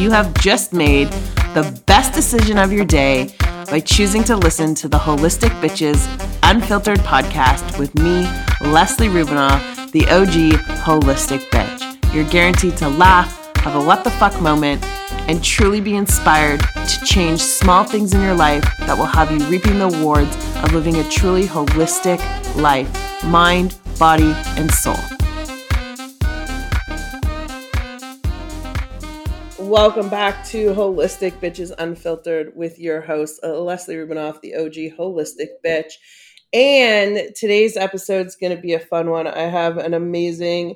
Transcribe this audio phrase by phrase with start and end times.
[0.00, 1.08] you have just made
[1.52, 3.28] the best decision of your day
[3.70, 6.08] by choosing to listen to the Holistic Bitches
[6.42, 8.22] Unfiltered podcast with me,
[8.62, 12.14] Leslie Rubinoff, the OG Holistic Bitch.
[12.14, 14.82] You're guaranteed to laugh, have a what the fuck moment,
[15.28, 19.38] and truly be inspired to change small things in your life that will have you
[19.48, 22.20] reaping the rewards of living a truly holistic
[22.56, 22.88] life
[23.22, 25.19] mind, body, and soul.
[29.70, 35.50] Welcome back to Holistic Bitches Unfiltered with your host, uh, Leslie Rubinoff, the OG Holistic
[35.64, 35.92] Bitch.
[36.52, 39.28] And today's episode is going to be a fun one.
[39.28, 40.74] I have an amazing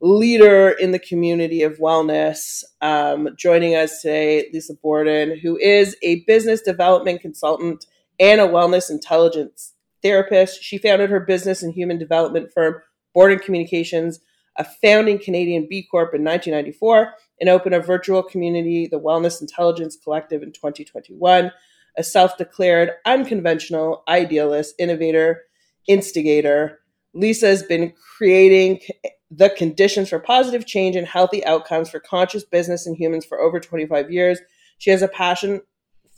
[0.00, 6.24] leader in the community of wellness um, joining us today, Lisa Borden, who is a
[6.24, 7.86] business development consultant
[8.18, 10.60] and a wellness intelligence therapist.
[10.60, 12.82] She founded her business and human development firm,
[13.14, 14.18] Borden Communications,
[14.56, 19.96] a founding Canadian B Corp in 1994 and open a virtual community, the Wellness Intelligence
[19.96, 21.50] Collective, in 2021.
[21.96, 25.42] A self declared unconventional idealist, innovator,
[25.86, 26.80] instigator,
[27.14, 28.80] Lisa has been creating
[29.30, 33.60] the conditions for positive change and healthy outcomes for conscious business and humans for over
[33.60, 34.40] 25 years.
[34.78, 35.60] She has a passion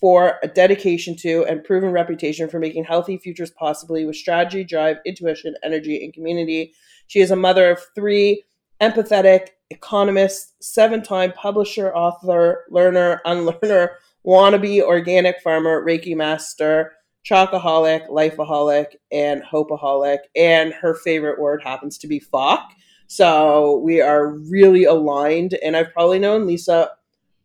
[0.00, 4.98] for a dedication to and proven reputation for making healthy futures possibly with strategy, drive,
[5.06, 6.74] intuition, energy, and community.
[7.06, 8.44] She is a mother of three,
[8.80, 13.92] empathetic, economist, seven time publisher, author, learner, unlearner,
[14.27, 16.92] wannabe organic farmer, Reiki master,
[17.28, 20.19] chocoholic, lifeaholic, and hopeaholic.
[20.34, 22.72] And her favorite word happens to be fuck.
[23.08, 25.54] So we are really aligned.
[25.62, 26.91] And I've probably known Lisa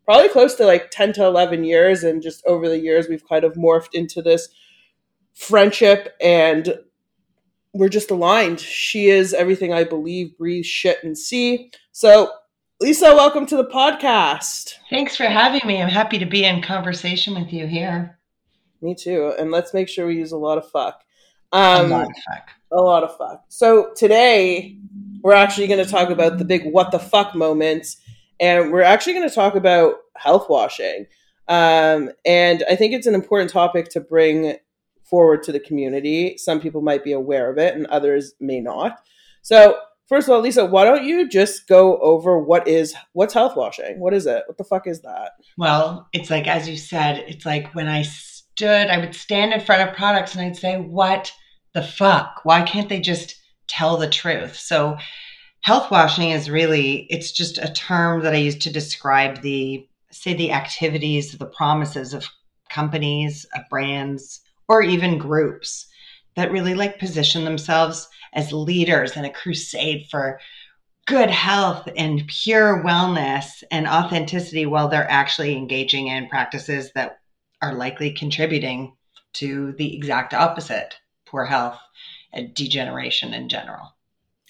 [0.05, 2.03] probably close to like 10 to 11 years.
[2.03, 4.49] And just over the years, we've kind of morphed into this
[5.33, 6.79] friendship and
[7.73, 8.59] we're just aligned.
[8.59, 11.71] She is everything I believe, breathe, shit, and see.
[11.91, 12.31] So,
[12.81, 14.75] Lisa, welcome to the podcast.
[14.89, 15.81] Thanks for having me.
[15.81, 18.19] I'm happy to be in conversation with you here.
[18.81, 19.33] Me too.
[19.37, 21.01] And let's make sure we use a lot of fuck.
[21.51, 22.49] Um, a lot of fuck.
[22.71, 23.45] A lot of fuck.
[23.49, 24.77] So today
[25.21, 27.97] we're actually going to talk about the big what the fuck moments,
[28.39, 31.05] and we're actually going to talk about health washing.
[31.47, 34.55] Um, and I think it's an important topic to bring
[35.11, 36.37] forward to the community.
[36.37, 38.99] Some people might be aware of it and others may not.
[39.43, 39.77] So,
[40.07, 43.99] first of all, Lisa, why don't you just go over what is what's health washing?
[43.99, 44.43] What is it?
[44.47, 45.33] What the fuck is that?
[45.57, 49.59] Well, it's like as you said, it's like when I stood, I would stand in
[49.59, 51.31] front of products and I'd say, "What
[51.73, 52.41] the fuck?
[52.43, 53.35] Why can't they just
[53.67, 54.97] tell the truth?" So,
[55.61, 60.33] health washing is really it's just a term that I use to describe the say
[60.33, 62.27] the activities, the promises of
[62.69, 65.85] companies, of brands, or even groups
[66.37, 70.39] that really like position themselves as leaders in a crusade for
[71.07, 77.19] good health and pure wellness and authenticity while they're actually engaging in practices that
[77.61, 78.95] are likely contributing
[79.33, 80.95] to the exact opposite
[81.25, 81.77] poor health
[82.31, 83.93] and degeneration in general.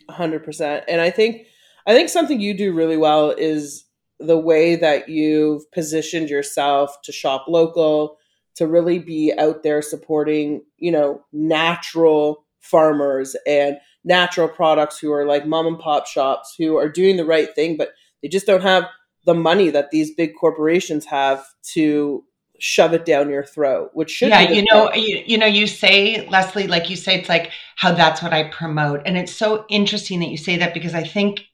[0.07, 1.47] 100% and i think
[1.87, 3.85] i think something you do really well is
[4.19, 8.17] the way that you've positioned yourself to shop local
[8.55, 15.25] to really be out there supporting, you know, natural farmers and natural products who are
[15.25, 17.89] like mom and pop shops who are doing the right thing, but
[18.21, 18.85] they just don't have
[19.25, 22.23] the money that these big corporations have to
[22.59, 26.27] shove it down your throat, which should yeah, you know, you, you know, you say
[26.29, 30.19] Leslie, like you say, it's like how that's what I promote, and it's so interesting
[30.19, 31.45] that you say that because I think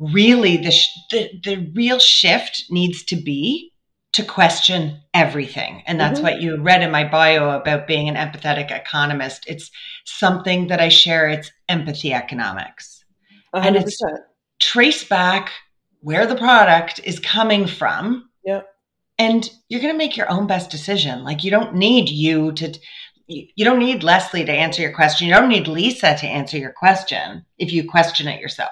[0.00, 3.69] really the sh- the, the real shift needs to be
[4.12, 5.82] to question everything.
[5.86, 6.24] And that's mm-hmm.
[6.24, 9.44] what you read in my bio about being an empathetic economist.
[9.46, 9.70] It's
[10.04, 11.28] something that I share.
[11.28, 13.04] It's empathy economics.
[13.54, 13.66] 100%.
[13.66, 14.00] And it's
[14.58, 15.52] trace back
[16.00, 18.28] where the product is coming from.
[18.44, 18.62] Yeah.
[19.18, 21.24] And you're going to make your own best decision.
[21.24, 22.78] Like you don't need you to
[23.32, 25.28] you don't need Leslie to answer your question.
[25.28, 28.70] You don't need Lisa to answer your question if you question it yourself.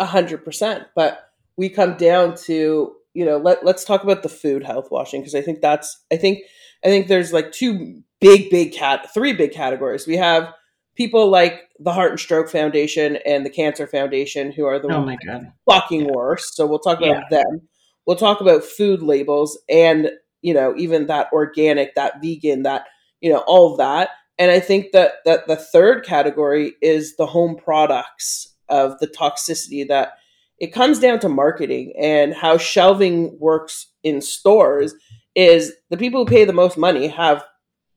[0.00, 0.88] A hundred percent.
[0.96, 5.20] But we come down to you know, let let's talk about the food health washing
[5.20, 6.40] because I think that's I think
[6.84, 10.06] I think there's like two big big cat three big categories.
[10.06, 10.52] We have
[10.96, 15.04] people like the Heart and Stroke Foundation and the Cancer Foundation who are the oh
[15.04, 15.52] my God.
[15.68, 16.56] fucking worst.
[16.56, 17.42] So we'll talk about yeah.
[17.42, 17.62] them.
[18.06, 20.10] We'll talk about food labels and
[20.42, 22.86] you know even that organic, that vegan, that
[23.20, 24.10] you know all of that.
[24.38, 29.86] And I think that that the third category is the home products of the toxicity
[29.86, 30.14] that
[30.58, 34.94] it comes down to marketing and how shelving works in stores
[35.34, 37.44] is the people who pay the most money have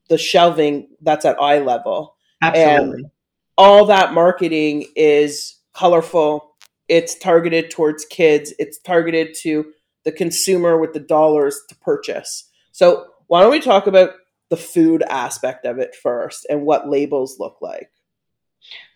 [0.08, 2.16] the shelving that's at eye level.
[2.42, 3.02] Absolutely.
[3.02, 3.10] And
[3.56, 6.56] all that marketing is colorful.
[6.88, 8.52] It's targeted towards kids.
[8.58, 9.72] It's targeted to
[10.04, 12.50] the consumer with the dollars to purchase.
[12.72, 14.12] So, why don't we talk about
[14.48, 17.90] the food aspect of it first and what labels look like?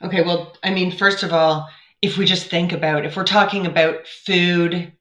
[0.02, 1.68] Okay, well, I mean, first of all,
[2.02, 4.92] if we just think about if we're talking about food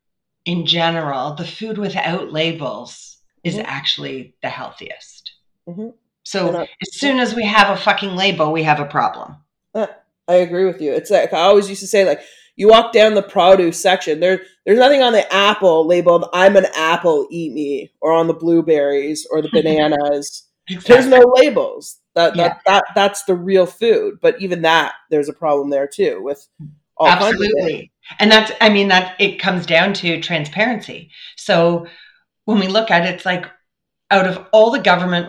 [0.46, 3.66] in general, the food without labels is mm-hmm.
[3.66, 5.34] actually the healthiest.
[5.68, 5.90] Mm-hmm.
[6.24, 9.38] So I, as soon as we have a fucking label, we have a problem.
[9.74, 9.88] Uh,
[10.28, 10.94] I agree with you.
[10.94, 12.22] It's like I always used to say, like
[12.56, 16.68] you walk down the produce section, there there's nothing on the apple labeled "I'm an
[16.76, 20.48] apple, eat me," or on the blueberries or the bananas.
[20.68, 20.94] exactly.
[20.94, 21.98] There's no labels.
[22.14, 22.50] That, yeah.
[22.50, 24.20] that that that's the real food.
[24.22, 26.48] But even that, there's a problem there too with
[27.02, 27.92] Oh, absolutely.
[28.20, 31.12] And that's I mean that it comes down to transparency.
[31.38, 31.88] So
[32.46, 33.46] when we look at it, it's like
[34.10, 35.28] out of all the government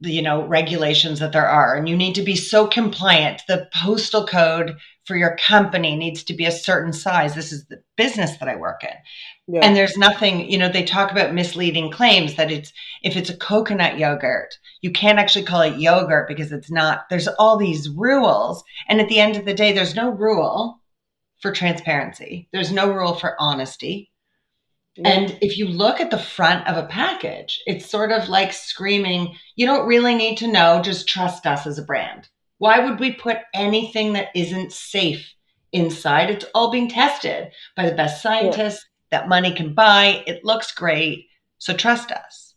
[0.00, 4.26] you know regulations that there are and you need to be so compliant the postal
[4.26, 8.48] code for your company needs to be a certain size this is the business that
[8.48, 9.60] i work in yeah.
[9.62, 12.72] and there's nothing you know they talk about misleading claims that it's
[13.02, 17.28] if it's a coconut yogurt you can't actually call it yogurt because it's not there's
[17.38, 20.81] all these rules and at the end of the day there's no rule
[21.42, 24.12] for transparency there's no rule for honesty
[25.04, 29.36] and if you look at the front of a package, it's sort of like screaming,
[29.56, 32.28] you don't really need to know, just trust us as a brand.
[32.58, 35.32] Why would we put anything that isn't safe
[35.72, 36.30] inside?
[36.30, 39.20] It's all being tested by the best scientists yeah.
[39.20, 40.22] that money can buy.
[40.26, 41.26] It looks great.
[41.58, 42.54] So trust us.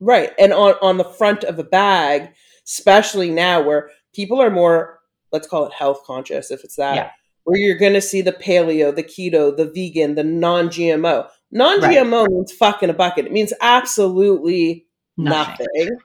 [0.00, 0.32] Right.
[0.40, 2.32] And on, on the front of a bag,
[2.66, 4.98] especially now where people are more,
[5.30, 6.96] let's call it health conscious, if it's that.
[6.96, 7.10] Yeah
[7.44, 11.28] where you're going to see the paleo, the keto, the vegan, the non GMO.
[11.50, 12.30] Non GMO right.
[12.30, 13.26] means fucking a bucket.
[13.26, 14.86] It means absolutely
[15.16, 15.66] nothing.
[15.76, 15.98] nothing.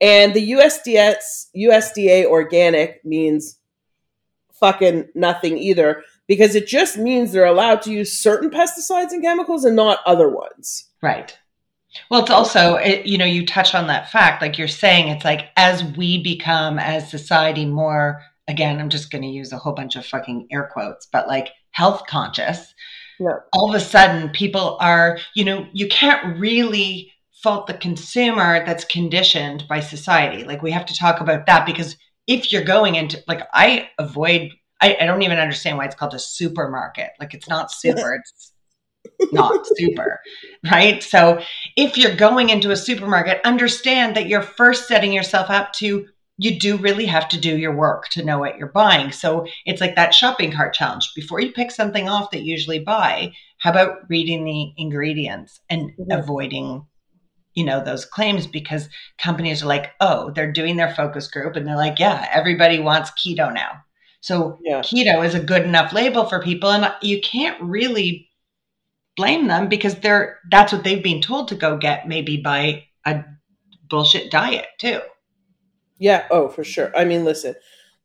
[0.00, 3.58] And the USDS, USDA organic means
[4.52, 9.64] fucking nothing either because it just means they're allowed to use certain pesticides and chemicals
[9.64, 10.88] and not other ones.
[11.02, 11.36] Right.
[12.10, 15.24] Well, it's also, it, you know, you touch on that fact, like you're saying, it's
[15.24, 19.72] like as we become, as society, more, again, I'm just going to use a whole
[19.72, 22.74] bunch of fucking air quotes, but like health conscious,
[23.18, 23.36] yeah.
[23.52, 27.12] all of a sudden people are, you know, you can't really
[27.42, 30.44] fault the consumer that's conditioned by society.
[30.44, 31.96] Like we have to talk about that because
[32.26, 34.52] if you're going into like I avoid
[34.82, 37.10] I, I don't even understand why it's called a supermarket.
[37.20, 38.20] Like it's not super,
[39.04, 40.20] it's not super,
[40.70, 41.00] right?
[41.02, 41.40] So
[41.76, 46.58] if you're going into a supermarket, understand that you're first setting yourself up to you
[46.58, 49.12] do really have to do your work to know what you're buying.
[49.12, 51.12] So it's like that shopping cart challenge.
[51.14, 55.90] Before you pick something off that you usually buy, how about reading the ingredients and
[55.90, 56.10] mm-hmm.
[56.10, 56.86] avoiding
[57.54, 58.88] you know those claims because
[59.18, 63.10] companies are like oh they're doing their focus group and they're like yeah everybody wants
[63.10, 63.72] keto now
[64.20, 64.80] so yeah.
[64.80, 68.28] keto is a good enough label for people and you can't really
[69.16, 73.22] blame them because they're that's what they've been told to go get maybe by a
[73.90, 75.00] bullshit diet too
[76.02, 76.26] yeah.
[76.32, 76.90] Oh, for sure.
[76.96, 77.54] I mean, listen,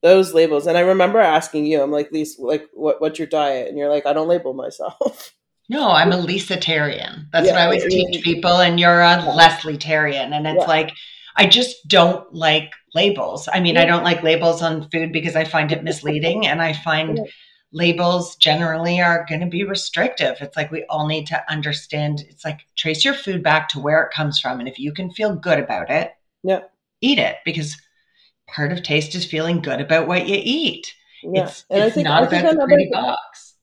[0.04, 3.68] those labels, and I remember asking you, I'm like, Lisa, like, what, what's your diet?
[3.68, 5.34] And you're like, I don't label myself.
[5.70, 7.26] No, I'm a Lisatarian.
[7.34, 10.32] That's yeah, what I always I mean, teach people, and you're a Leslie-tarian.
[10.32, 10.66] And it's yeah.
[10.66, 10.94] like,
[11.36, 13.50] I just don't like labels.
[13.52, 13.82] I mean, yeah.
[13.82, 17.20] I don't like labels on food because I find it misleading, and I find
[17.74, 20.38] labels generally are going to be restrictive.
[20.40, 22.24] It's like we all need to understand.
[22.30, 25.12] It's like trace your food back to where it comes from, and if you can
[25.12, 26.13] feel good about it,
[26.44, 26.62] yeah,
[27.01, 27.75] eat it because
[28.48, 30.94] part of taste is feeling good about what you eat.
[31.24, 31.46] Yeah.
[31.46, 33.56] It's, and it's I think, not I think about the pretty box.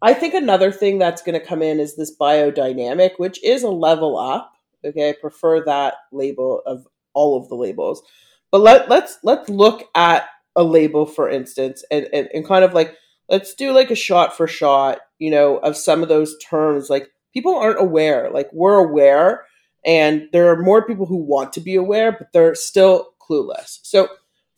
[0.00, 3.68] I think another thing that's going to come in is this biodynamic, which is a
[3.68, 4.52] level up.
[4.84, 8.02] Okay, I prefer that label of all of the labels.
[8.50, 10.24] But let let's let's look at
[10.56, 12.96] a label, for instance, and, and, and kind of like
[13.28, 16.90] let's do like a shot for shot, you know, of some of those terms.
[16.90, 18.28] Like people aren't aware.
[18.30, 19.44] Like we're aware,
[19.86, 23.78] and there are more people who want to be aware, but they're still clueless.
[23.82, 24.08] So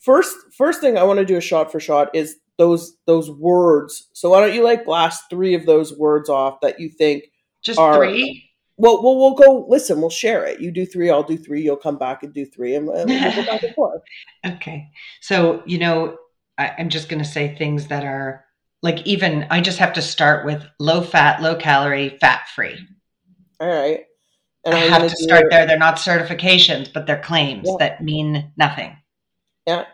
[0.05, 4.07] first first thing I want to do a shot for shot is those those words.
[4.13, 7.25] So why don't you like blast three of those words off that you think
[7.63, 8.49] just are, three?
[8.77, 9.65] Well, well, we'll go.
[9.67, 10.59] Listen, we'll share it.
[10.59, 11.61] You do three, I'll do three.
[11.61, 14.01] You'll come back and do three, and we'll go back and forth.
[14.45, 14.89] Okay.
[15.21, 16.17] So you know,
[16.57, 18.45] I, I'm just going to say things that are
[18.81, 19.47] like even.
[19.49, 22.77] I just have to start with low fat, low calorie, fat free.
[23.59, 24.05] All right.
[24.65, 25.67] And I have to start there.
[25.67, 27.75] They're not certifications, but they're claims yeah.
[27.79, 28.97] that mean nothing.
[29.67, 29.85] Yeah.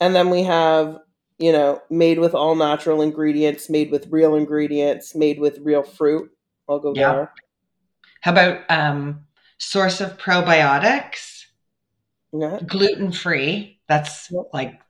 [0.00, 0.98] And then we have,
[1.38, 6.30] you know, made with all natural ingredients, made with real ingredients, made with real fruit.
[6.68, 7.12] I'll go yeah.
[7.12, 7.32] there.
[8.20, 9.26] How about um,
[9.58, 11.44] source of probiotics?
[12.32, 12.58] Yeah.
[12.66, 13.80] Gluten free.
[13.88, 14.80] That's like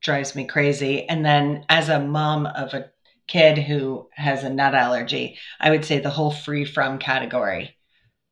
[0.00, 1.08] drives me crazy.
[1.08, 2.90] And then as a mom of a
[3.26, 7.76] kid who has a nut allergy, I would say the whole free from category.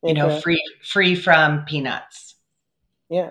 [0.02, 2.36] You know, free free from peanuts,
[3.08, 3.30] Yeah.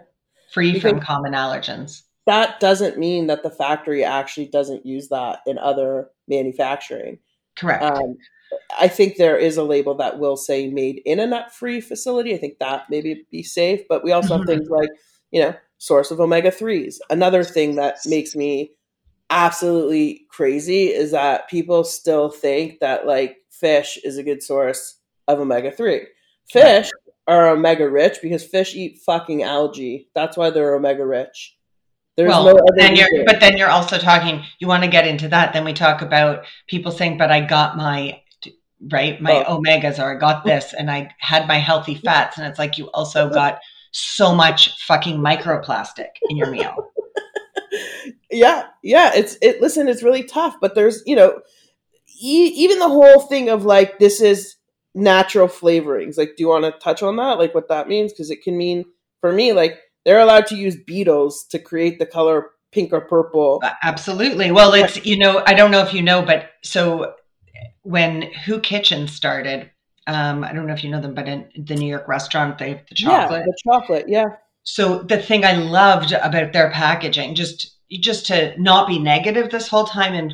[0.52, 2.02] free from common allergens.
[2.26, 7.20] That doesn't mean that the factory actually doesn't use that in other manufacturing.
[7.58, 7.84] Correct.
[7.84, 8.18] Um,
[8.80, 12.34] I think there is a label that will say made in a nut free facility.
[12.34, 14.90] I think that maybe be safe, but we also have things like,
[15.32, 16.98] you know, source of omega 3s.
[17.10, 18.72] Another thing that makes me
[19.30, 25.40] absolutely crazy is that people still think that like fish is a good source of
[25.40, 26.06] omega 3.
[26.50, 26.92] Fish
[27.28, 30.10] are omega rich because fish eat fucking algae.
[30.14, 31.58] That's why they're omega rich.
[32.16, 34.44] There's well, no other then you're, but then you're also talking.
[34.60, 35.54] You want to get into that?
[35.54, 38.22] Then we talk about people saying, "But I got my
[38.92, 39.60] right, my Oh.
[39.60, 42.92] omegas, or I got this, and I had my healthy fats." And it's like you
[42.92, 43.60] also got
[43.92, 46.92] so much fucking microplastic in your meal.
[48.32, 51.40] yeah yeah it's it listen it's really tough but there's you know
[52.22, 54.56] e- even the whole thing of like this is
[54.96, 58.30] natural flavorings like do you want to touch on that like what that means because
[58.30, 58.84] it can mean
[59.22, 63.62] for me like they're allowed to use beetles to create the color pink or purple
[63.84, 64.52] Absolutely.
[64.52, 67.16] Well, it's you know, I don't know if you know, but so
[67.84, 69.70] when Hu Kitchen started,
[70.08, 72.70] um, I don't know if you know them, but in the New York restaurant, they
[72.70, 73.42] have the chocolate.
[73.42, 74.26] yeah the chocolate yeah
[74.64, 79.68] so the thing I loved about their packaging, just just to not be negative this
[79.68, 80.34] whole time and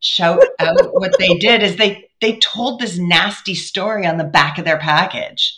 [0.00, 4.58] shout out what they did, is they they told this nasty story on the back
[4.58, 5.56] of their package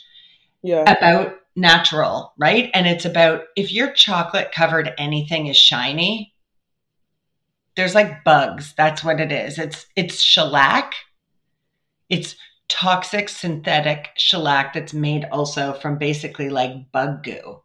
[0.62, 2.70] yeah about natural, right?
[2.74, 6.34] And it's about if your chocolate covered anything is shiny,
[7.76, 8.74] there's like bugs.
[8.76, 9.58] That's what it is.
[9.58, 10.94] It's it's shellac.
[12.10, 12.36] It's
[12.68, 17.62] toxic synthetic shellac that's made also from basically like bug goo.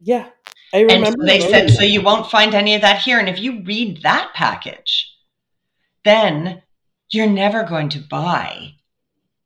[0.00, 0.28] yeah
[0.74, 1.70] i And remember so they said, that.
[1.70, 3.18] so you won't find any of that here.
[3.18, 5.10] And if you read that package,
[6.04, 6.62] then
[7.10, 8.74] you're never going to buy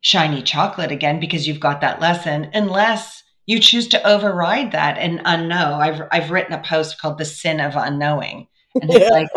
[0.03, 5.21] shiny chocolate again because you've got that lesson, unless you choose to override that and
[5.21, 5.75] unknow.
[5.81, 8.49] I've I've written a post called "The Sin of Unknowing,"
[8.81, 9.11] and it's Yeah.
[9.11, 9.29] like,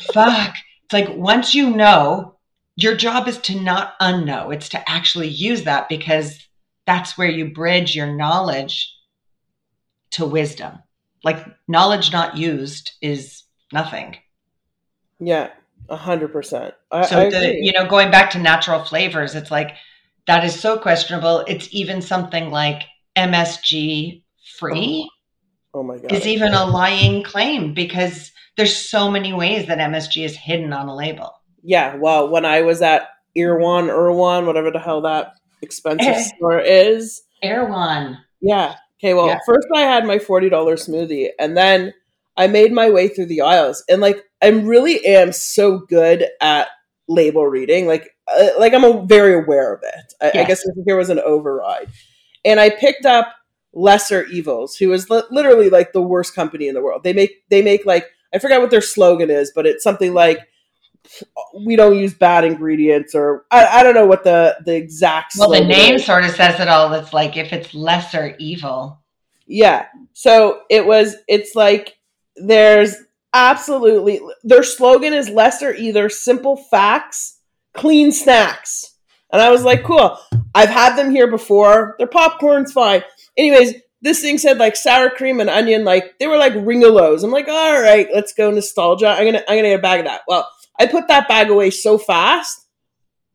[0.00, 0.54] fuck.
[0.84, 2.38] It's like once you know,
[2.76, 4.54] your job is to not unknow.
[4.54, 6.38] It's to actually use that because
[6.86, 8.92] that's where you bridge your knowledge
[10.12, 10.78] to wisdom.
[11.24, 14.16] Like knowledge not used is nothing.
[15.20, 15.50] yeah
[15.88, 19.74] a hundred percent So the you know going back to natural flavors, it's like
[20.26, 21.40] that is so questionable.
[21.48, 22.82] It's even something like
[23.16, 24.22] MSG
[24.58, 25.08] free
[25.74, 30.24] oh my god is even a lying claim because there's so many ways that MSG
[30.24, 31.32] is hidden on a label.
[31.62, 36.22] yeah well when i was at Irwan, Irwan, whatever the hell that expensive Eh.
[36.36, 38.18] store is Erewhon.
[38.42, 38.74] Yeah.
[39.00, 39.14] Okay.
[39.14, 39.38] Well, Yeah.
[39.46, 41.92] first I had my forty dollars smoothie, and then
[42.36, 46.68] I made my way through the aisles, and like I really am so good at
[47.08, 47.86] label reading.
[47.88, 50.12] Like, uh, like I'm a, very aware of it.
[50.20, 50.48] I, I Yes.
[50.48, 51.88] guess there was an override,
[52.44, 53.32] and I picked up
[53.72, 57.02] Lesser Evils, who is li- literally like the worst company in the world.
[57.02, 60.40] They make they make like I forgot what their slogan is, but it's something like
[61.64, 65.50] we don't use bad ingredients or I, I don't know what the the exact Well,
[65.50, 66.04] the name is.
[66.04, 66.92] sort of says it all.
[66.92, 69.00] It's like if it's lesser evil.
[69.46, 69.86] Yeah.
[70.12, 71.96] So it was, it's like
[72.36, 72.94] there's
[73.34, 77.38] absolutely, their slogan is lesser either simple facts,
[77.74, 78.91] clean snacks.
[79.32, 80.18] And I was like, cool.
[80.54, 81.94] I've had them here before.
[81.98, 83.02] Their popcorn's fine.
[83.36, 87.24] Anyways, this thing said like sour cream and onion, like they were like ringolos.
[87.24, 89.08] I'm like, all right, let's go nostalgia.
[89.08, 90.22] I'm gonna, I'm gonna get a bag of that.
[90.28, 90.48] Well,
[90.78, 92.66] I put that bag away so fast.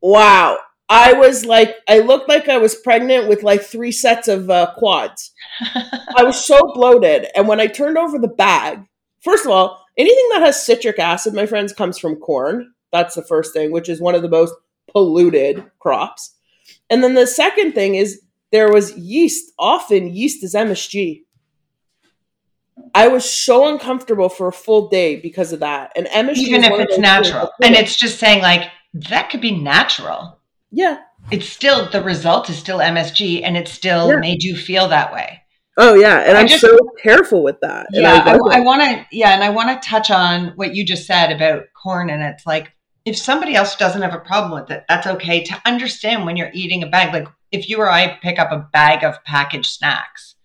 [0.02, 0.60] Wow.
[0.90, 4.74] I was like, I looked like I was pregnant with like three sets of uh,
[4.78, 5.34] quads.
[6.16, 7.28] I was so bloated.
[7.36, 8.86] And when I turned over the bag,
[9.22, 12.74] first of all, anything that has citric acid, my friends, comes from corn.
[12.94, 14.54] That's the first thing, which is one of the most
[14.92, 16.36] polluted crops.
[16.90, 19.52] And then the second thing is there was yeast.
[19.60, 21.24] Often yeast is MSG.
[22.94, 25.92] I was so uncomfortable for a full day because of that.
[25.96, 27.52] And MSG Even if it's natural.
[27.62, 30.40] And it's just saying like that could be natural.
[30.72, 31.00] yeah.
[31.30, 34.20] It's still the result is still MSG and it still Yeah.
[34.20, 35.42] made you feel that way.
[35.76, 37.88] Oh yeah, and I I'm just- so careful with that.
[37.92, 39.06] And Yeah, I, I want to.
[39.12, 42.46] Yeah, and I want to touch on what you just said about corn, and it's
[42.46, 42.72] like
[43.08, 45.42] if somebody else doesn't have a problem with it, that's okay.
[45.42, 48.68] To understand when you're eating a bag, like if you or I pick up a
[48.74, 50.36] bag of packaged snacks,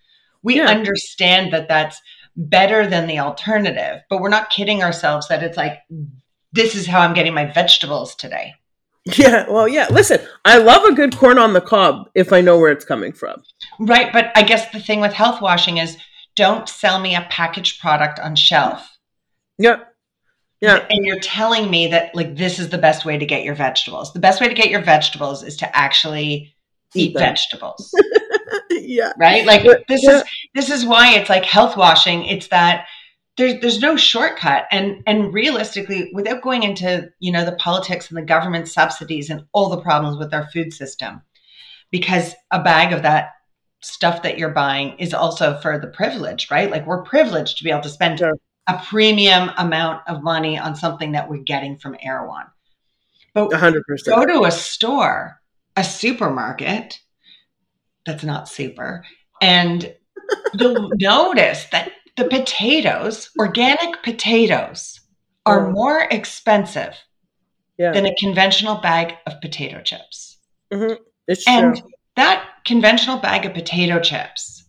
[0.44, 0.66] we Yeah.
[0.66, 2.00] understand that that's
[2.36, 5.80] better than the alternative, but we're not kidding ourselves that it's like
[6.52, 8.54] this is how I'm getting my vegetables today.
[9.16, 9.88] Yeah, well, yeah.
[9.90, 13.12] Listen, I love a good corn on the cob if I know where it's coming
[13.12, 13.42] from.
[13.80, 15.96] Right, but I guess the thing with health washing is
[16.36, 18.96] don't sell me a packaged product on shelf.
[19.58, 19.80] Yeah.
[20.62, 20.86] Yeah.
[20.88, 24.12] And you're telling me that like this is the best way to get your vegetables.
[24.12, 26.54] The best way to get your vegetables is to actually
[26.94, 27.92] eat, Eat vegetables.
[28.70, 29.12] yeah.
[29.18, 29.44] right?
[29.44, 29.74] Like Yeah.
[29.88, 30.18] this Yeah.
[30.18, 30.22] is
[30.54, 32.24] this is why it's like health washing.
[32.24, 32.86] It's that
[33.36, 38.16] there's there's no shortcut, and and realistically, without going into you know the politics and
[38.16, 41.22] the government subsidies and all the problems with our food system,
[41.90, 43.30] because a bag of that
[43.80, 46.70] stuff that you're buying is also for the privileged, right?
[46.70, 48.36] Like we're privileged to be able to spend Sure.
[48.68, 52.46] A premium amount of money on something that we're getting from Erewhon.
[53.34, 55.40] But A hundred go to a store,
[55.76, 57.00] a supermarket
[58.06, 59.04] that's not super,
[59.40, 59.94] and
[60.54, 65.00] you'll notice that the potatoes, organic potatoes,
[65.46, 65.72] are Mm.
[65.72, 66.94] more expensive
[67.78, 67.92] Yeah.
[67.92, 70.36] than a conventional bag of potato chips.
[71.26, 71.90] It's And true.
[72.16, 74.64] that conventional bag of potato chips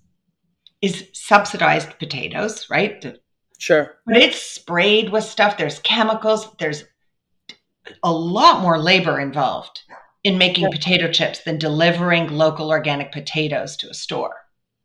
[0.82, 3.00] is subsidized potatoes, right?
[3.02, 3.20] The-
[3.64, 3.96] Sure.
[4.06, 5.56] But it's sprayed with stuff.
[5.56, 6.54] There's chemicals.
[6.60, 6.84] There's
[8.04, 9.84] a lot more labor involved
[10.22, 10.70] in making Yeah.
[10.72, 14.36] potato chips than delivering local organic potatoes to a store.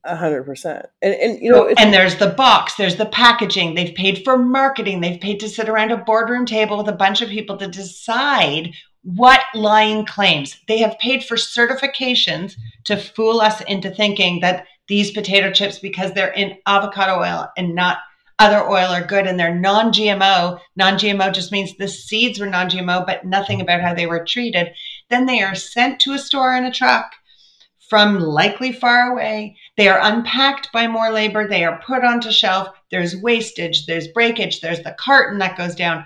[0.05, 0.87] A hundred percent.
[1.03, 3.75] And and you know, and there's the box, there's the packaging.
[3.75, 5.01] They've paid for marketing.
[5.01, 8.71] They've paid to sit around a boardroom table with a bunch of people to decide
[9.03, 10.57] what lying claims.
[10.69, 12.55] They have paid for certifications
[12.85, 17.75] to fool us into thinking that these potato chips, because they're in avocado oil and
[17.75, 17.99] not
[18.39, 20.61] other oil, are good and they're non GMO.
[20.77, 24.25] Non GMO just means the seeds were non GMO, but nothing about how they were
[24.25, 24.69] treated.
[25.11, 27.13] Then they are sent to a store in a truck
[27.89, 29.57] from likely far away.
[29.77, 31.49] They are unpacked by more labor.
[31.49, 32.69] They are put onto shelf.
[32.91, 36.05] There's wastage, there's breakage, there's the carton that goes down.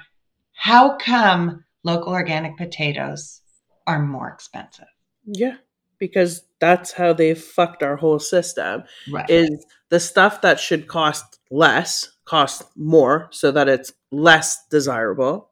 [0.52, 3.40] How come local organic potatoes
[3.86, 4.86] are more expensive?
[5.24, 5.56] yeah,
[5.98, 8.84] because that's how they've fucked our whole system.
[9.10, 9.28] Right.
[9.28, 15.50] Is the stuff that should cost less cost more so that it's less desirable.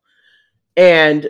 [0.76, 1.28] And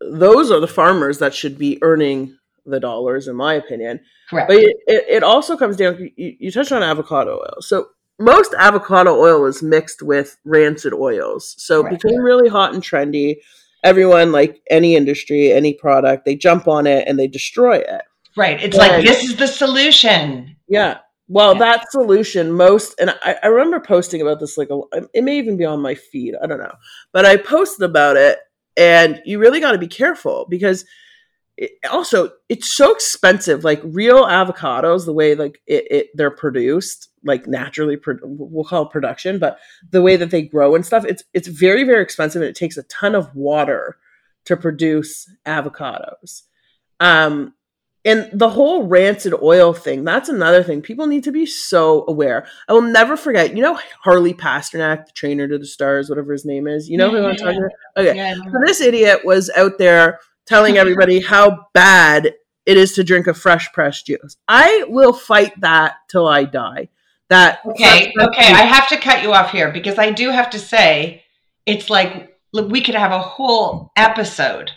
[0.00, 2.36] those are the farmers that should be earning
[2.66, 4.00] the dollars, in my opinion.
[4.28, 4.48] Correct.
[4.48, 6.10] But it, it, it also comes down.
[6.16, 7.56] You, you touched on avocado oil.
[7.60, 11.54] So most avocado oil is mixed with rancid oils.
[11.58, 12.02] So it Correct.
[12.02, 13.36] became really hot and trendy.
[13.82, 18.02] Everyone, like any industry, any product, they jump on it and they destroy it.
[18.36, 18.62] right.
[18.62, 18.82] It's Yeah.
[18.82, 20.56] like this is the solution.
[20.68, 20.98] Yeah.
[21.26, 21.58] Well, Yeah.
[21.60, 24.80] that solution, most, and I, I remember posting about this, like, a,
[25.14, 26.34] it may even be on my feed.
[26.42, 26.74] I don't know.
[27.12, 28.38] But I posted about it,
[28.76, 30.84] and you really got to be careful because
[31.56, 33.64] it, also it's so expensive.
[33.64, 38.82] Like, real avocados, the way, like, it, it they're produced, like, naturally, pro- we'll call
[38.82, 39.58] it production, but
[39.90, 42.76] the way that they grow and stuff, it's, it's very, very expensive, and it takes
[42.76, 43.96] a ton of water
[44.44, 46.42] to produce avocados.
[47.00, 47.54] Um,
[48.04, 50.82] and the whole rancid oil thing, that's another thing.
[50.82, 52.46] People need to be so aware.
[52.68, 56.44] I will never forget, you know, Harley Pasternak, the trainer to the stars, whatever his
[56.44, 56.88] name is.
[56.88, 57.70] You know who Yeah, I'm yeah, talking about?
[57.96, 58.16] Okay.
[58.16, 58.34] Yeah.
[58.34, 62.34] So this idiot was out there telling everybody how bad
[62.66, 64.36] it is to drink a fresh pressed juice.
[64.48, 66.88] I will fight that till I die.
[67.30, 68.52] That Okay, okay.
[68.52, 71.24] I have to cut you off here because I do have to say
[71.64, 74.72] it's like we could have a whole episode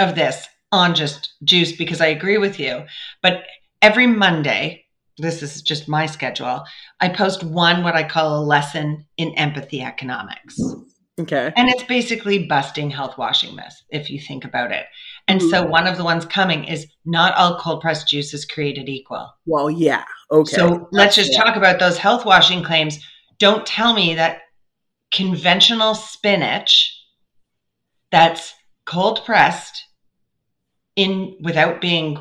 [0.00, 2.84] of this on just juice because I agree with you.
[3.22, 3.42] But
[3.82, 4.84] every Monday,
[5.18, 6.64] this is just my schedule,
[7.00, 10.58] I post one what I call a lesson in empathy economics.
[11.18, 11.52] okay.
[11.56, 14.86] And it's basically busting health washing myths, if you think about it.
[15.28, 15.50] And Mm-hmm.
[15.50, 19.32] so one of the ones coming is not all cold pressed juice is created equal.
[19.46, 20.04] Well, yeah.
[20.30, 20.54] Okay.
[20.56, 22.98] So let's just talk about those health washing claims.
[23.38, 24.40] Don't tell me that
[25.12, 26.92] conventional spinach
[28.10, 28.54] that's
[28.86, 29.82] cold pressed
[30.96, 32.18] in without being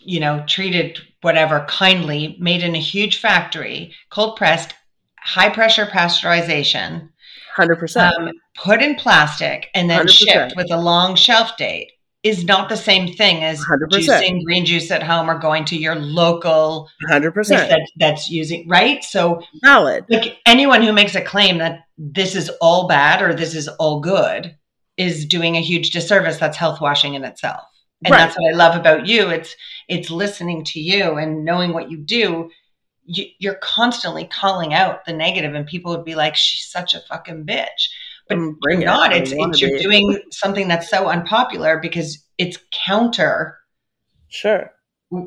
[0.00, 4.74] you know treated whatever kindly made in a huge factory cold pressed
[5.18, 7.08] high pressure pasteurization
[7.56, 8.18] 100%.
[8.18, 10.10] um, put in plastic and then 100%.
[10.10, 13.88] shipped with a long shelf date is not the same thing as 100%.
[13.90, 17.32] juicing green juice at home or going to your local 100%.
[17.32, 20.04] place that, that's using right so Valid.
[20.08, 24.00] like anyone who makes a claim that this is all bad or this is all
[24.00, 24.56] good
[24.96, 27.62] is doing a huge disservice that's health washing in itself
[28.04, 28.18] and Right.
[28.18, 29.54] that's what i love about you it's
[29.88, 32.50] it's listening to you and knowing what you do
[33.04, 37.00] you, you're constantly calling out the negative and people would be like she's such a
[37.08, 37.88] fucking bitch
[38.28, 38.94] but bring you're it.
[38.94, 43.58] not I it's, it's you're doing something that's so unpopular because it's counter
[44.28, 44.72] Sure.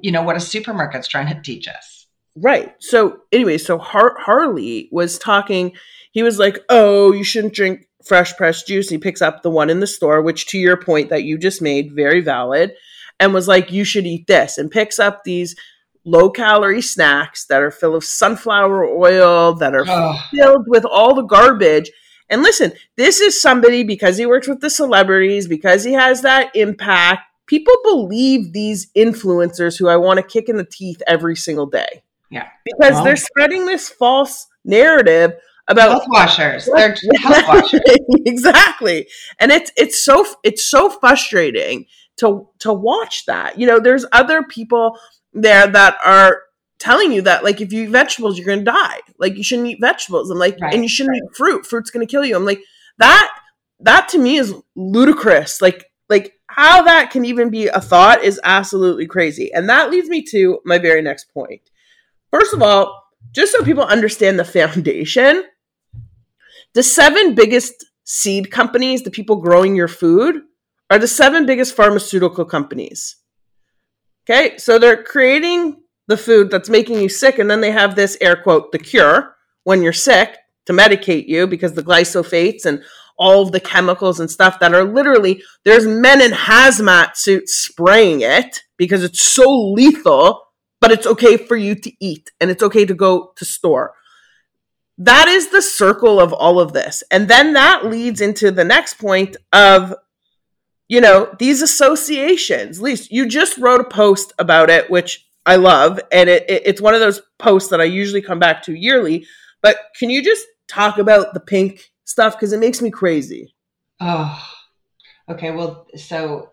[0.01, 1.95] you know what a supermarket's trying to teach us
[2.35, 2.73] Right.
[2.79, 5.73] So, anyway, so Har- Harley was talking.
[6.11, 9.69] He was like, "Oh, you shouldn't drink fresh pressed juice." He picks up the one
[9.69, 12.73] in the store, which, to your point that you just made, very valid,
[13.19, 15.55] and was like, "You should eat this," and picks up these
[16.05, 21.13] low calorie snacks that are full of sunflower oil, that are oh, filled with all
[21.13, 21.91] the garbage.
[22.29, 26.55] And listen, this is somebody because he works with the celebrities, because he has that
[26.55, 27.21] impact.
[27.47, 32.03] People believe these influencers who I want to kick in the teeth every single day.
[32.29, 32.47] Yeah.
[32.63, 35.33] Because well, they're spreading this false narrative
[35.69, 36.65] about health washers.
[36.65, 37.81] They're health washers.
[38.25, 39.07] exactly.
[39.39, 41.85] And it's it's so it's so frustrating
[42.17, 43.57] to to watch that.
[43.57, 44.97] You know, there's other people
[45.33, 46.41] there that are
[46.79, 49.79] telling you that like if you eat vegetables you're gonna die like you shouldn't eat
[49.81, 51.21] vegetables i'm like right, and you shouldn't right.
[51.29, 52.61] eat fruit fruit's gonna kill you i'm like
[52.97, 53.29] that
[53.81, 58.39] that to me is ludicrous like like how that can even be a thought is
[58.45, 61.61] absolutely crazy and that leads me to my very next point
[62.31, 63.03] first of all
[63.33, 65.43] just so people understand the foundation
[66.73, 70.41] the seven biggest seed companies the people growing your food
[70.89, 73.17] are the seven biggest pharmaceutical companies
[74.23, 75.77] okay so they're creating
[76.09, 77.37] the food that's making you sick.
[77.39, 81.45] And then they have this air quote, the cure when you're sick to medicate you
[81.45, 82.83] because the glyphosates and
[83.17, 88.61] all the chemicals and stuff that are literally there's men in hazmat suits spraying it
[88.77, 90.41] because it's so lethal,
[90.81, 93.93] but it's okay for you to eat and it's okay to go to store.
[94.99, 97.03] That is the circle of all of this.
[97.09, 99.95] And then that leads into the next point of
[100.89, 102.79] you know, these associations.
[102.79, 106.63] At least you just wrote a post about it, which I love, and it, it,
[106.65, 109.25] it's one of those posts that I usually come back to yearly.
[109.61, 113.53] But can you just talk about the pink stuff because it makes me crazy?
[114.01, 114.43] Oh,
[115.29, 115.51] okay.
[115.51, 116.51] Well, so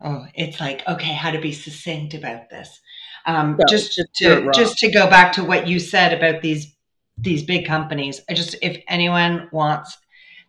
[0.00, 2.80] oh, it's like okay, how to be succinct about this.
[3.26, 6.74] Um, no, just to just to go back to what you said about these
[7.22, 8.20] these big companies.
[8.28, 9.96] I just if anyone wants,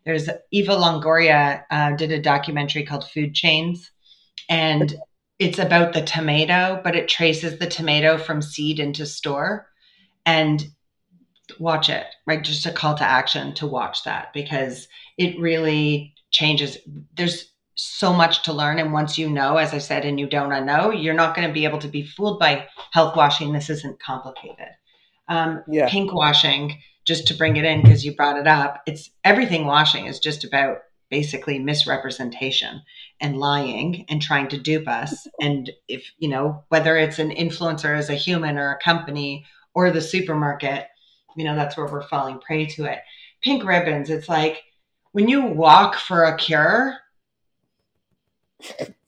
[0.05, 3.91] there's Eva Longoria uh, did a documentary called Food Chains,
[4.49, 4.95] and
[5.39, 9.67] it's about the tomato, but it traces the tomato from seed into store.
[10.25, 10.63] And
[11.59, 12.43] watch it, right?
[12.43, 16.77] Just a call to action to watch that because it really changes.
[17.15, 18.79] There's so much to learn.
[18.79, 21.53] And once you know, as I said, and you don't know, you're not going to
[21.53, 23.51] be able to be fooled by health washing.
[23.51, 24.69] This isn't complicated.
[25.31, 25.87] Um, yeah.
[25.87, 30.05] Pink washing, just to bring it in because you brought it up, it's everything washing
[30.05, 32.81] is just about basically misrepresentation
[33.19, 35.27] and lying and trying to dupe us.
[35.39, 39.89] And if, you know, whether it's an influencer as a human or a company or
[39.89, 40.87] the supermarket,
[41.37, 42.99] you know, that's where we're falling prey to it.
[43.41, 44.61] Pink ribbons, it's like
[45.13, 46.97] when you walk for a cure,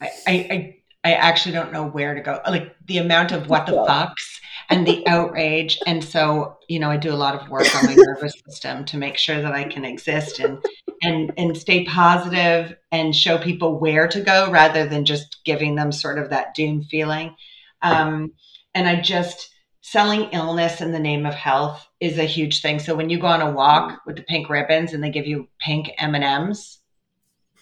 [0.01, 2.39] I, I, I actually don't know where to go.
[2.47, 5.79] Like the amount of what the fucks and the outrage.
[5.85, 8.97] And so, you know, I do a lot of work on my nervous system to
[8.97, 10.63] make sure that I can exist and
[11.01, 15.91] and and stay positive and show people where to go rather than just giving them
[15.91, 17.35] sort of that doom feeling.
[17.81, 18.31] Um,
[18.73, 19.49] and I just
[19.81, 22.79] selling illness in the name of health is a huge thing.
[22.79, 25.49] So when you go on a walk with the pink ribbons and they give you
[25.59, 26.79] pink M and M's,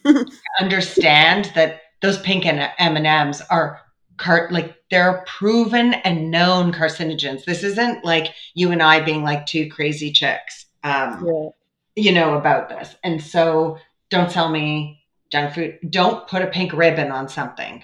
[0.59, 3.81] understand that those pink M and M's are
[4.17, 7.45] car- like they're proven and known carcinogens.
[7.45, 10.65] This isn't like you and I being like two crazy chicks.
[10.83, 11.49] Um, yeah
[11.95, 12.95] you know, about this.
[13.03, 13.77] And so
[14.09, 15.79] don't tell me junk food.
[15.89, 17.83] Don't put a pink ribbon on something.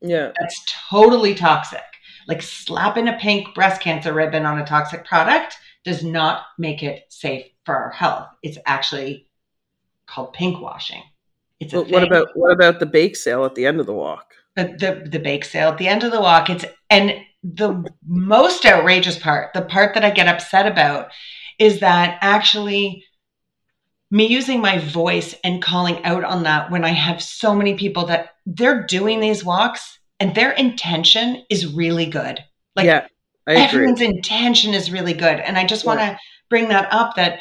[0.00, 0.32] Yeah.
[0.38, 1.82] That's totally toxic.
[2.26, 7.04] Like slapping a pink breast cancer ribbon on a toxic product does not make it
[7.10, 8.28] safe for our health.
[8.42, 9.28] It's actually
[10.06, 11.02] called pink washing.
[11.60, 12.02] It's what thing.
[12.02, 14.34] about what about the bake sale at the end of the walk?
[14.56, 16.48] The, the the bake sale at the end of the walk.
[16.48, 21.10] It's and the most outrageous part, the part that I get upset about,
[21.58, 23.04] is that actually
[24.10, 28.06] me using my voice and calling out on that when I have so many people
[28.06, 32.38] that they're doing these walks and their intention is really good.
[32.76, 33.06] Like yeah,
[33.46, 35.40] everyone's intention is really good.
[35.40, 37.40] And I just want to bring that up that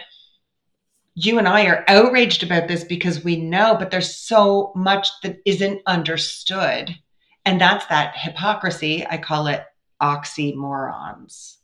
[1.15, 5.38] you and I are outraged about this because we know, but there's so much that
[5.45, 6.95] isn't understood.
[7.45, 9.06] And that's that hypocrisy.
[9.06, 9.63] I call it
[10.02, 11.58] oxymorons.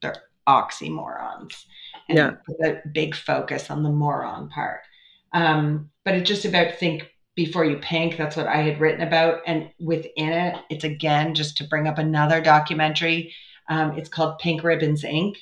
[0.00, 1.64] They're oxymorons
[2.08, 2.30] and yeah.
[2.46, 4.80] put a big focus on the moron part.
[5.32, 8.16] Um, but it's just about think before you pink.
[8.16, 9.40] That's what I had written about.
[9.46, 13.34] And within it, it's again just to bring up another documentary.
[13.68, 15.36] Um, it's called Pink Ribbons Inc.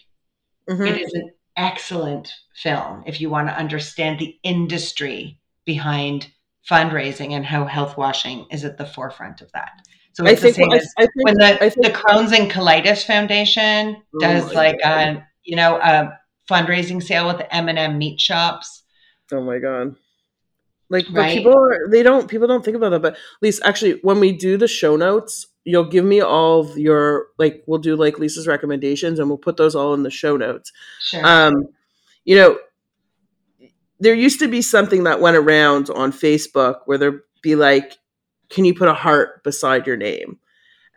[0.70, 0.86] Mm-hmm.
[0.86, 6.28] It is an excellent film if you want to understand the industry behind
[6.70, 9.72] fundraising and how health washing is at the forefront of that.
[10.14, 13.04] So it's I the same as I, think, when the, think, the Crohn's and Colitis
[13.04, 16.18] Foundation does oh like a you know a
[16.50, 18.82] fundraising sale with the M&M meat shops.
[19.32, 19.96] Oh my god.
[20.92, 21.35] Like right?
[21.35, 24.31] people are, they don't people don't think about that but at least actually when we
[24.31, 28.46] do the show notes you'll give me all of your like we'll do like Lisa's
[28.46, 30.70] recommendations and we'll put those all in the show notes.
[31.00, 31.26] Sure.
[31.26, 31.68] Um
[32.24, 32.59] you know
[34.00, 37.96] there used to be something that went around on Facebook where there'd be like,
[38.50, 40.38] can you put a heart beside your name?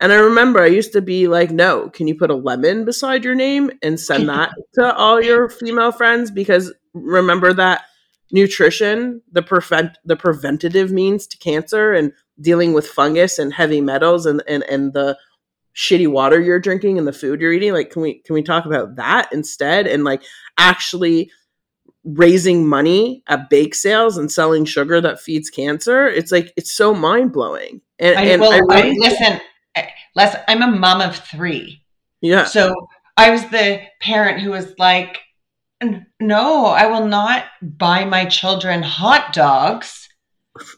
[0.00, 3.24] And I remember I used to be like, no, can you put a lemon beside
[3.24, 6.30] your name and send that to all your female friends?
[6.30, 7.84] Because remember that
[8.32, 14.26] nutrition, the prevent the preventative means to cancer and dealing with fungus and heavy metals
[14.26, 15.16] and, and, and the
[15.74, 17.72] shitty water you're drinking and the food you're eating.
[17.72, 19.86] Like, can we can we talk about that instead?
[19.86, 20.22] And like
[20.58, 21.30] actually
[22.04, 26.06] raising money at bake sales and selling sugar that feeds cancer.
[26.06, 27.80] It's like it's so mind blowing.
[27.98, 29.40] And, I, and well, I really- I, listen,
[30.14, 31.82] Les, I'm a mom of three.
[32.20, 32.74] yeah, So
[33.16, 35.16] I was the parent who was like, "N-
[36.20, 40.08] no, I will not buy my children hot dogs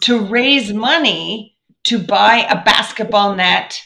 [0.03, 3.81] to raise money to buy a basketball net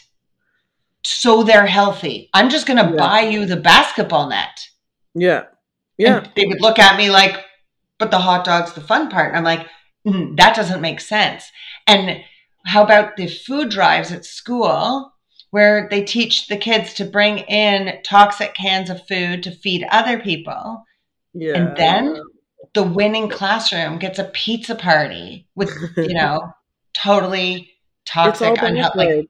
[1.05, 2.31] so they're healthy.
[2.33, 2.97] I'm just going to Yeah.
[2.97, 4.69] buy you the basketball net.
[5.15, 5.45] yeah,
[5.99, 6.19] yeah.
[6.19, 7.45] And they would look at me like,
[7.99, 9.29] but the hot dog's the fun part.
[9.29, 9.67] And I'm like,
[10.07, 11.45] "Mm, that doesn't make sense.
[11.87, 12.23] And
[12.65, 15.13] how about the food drives at school
[15.51, 20.19] where they teach the kids to bring in toxic cans of food to feed other
[20.19, 20.85] people?
[21.35, 21.57] Yeah.
[21.57, 22.23] And then
[22.75, 26.53] the winning classroom gets a pizza party with, you know,
[26.95, 27.71] totally
[28.07, 28.99] toxic, unhealthy.
[28.99, 29.29] Like,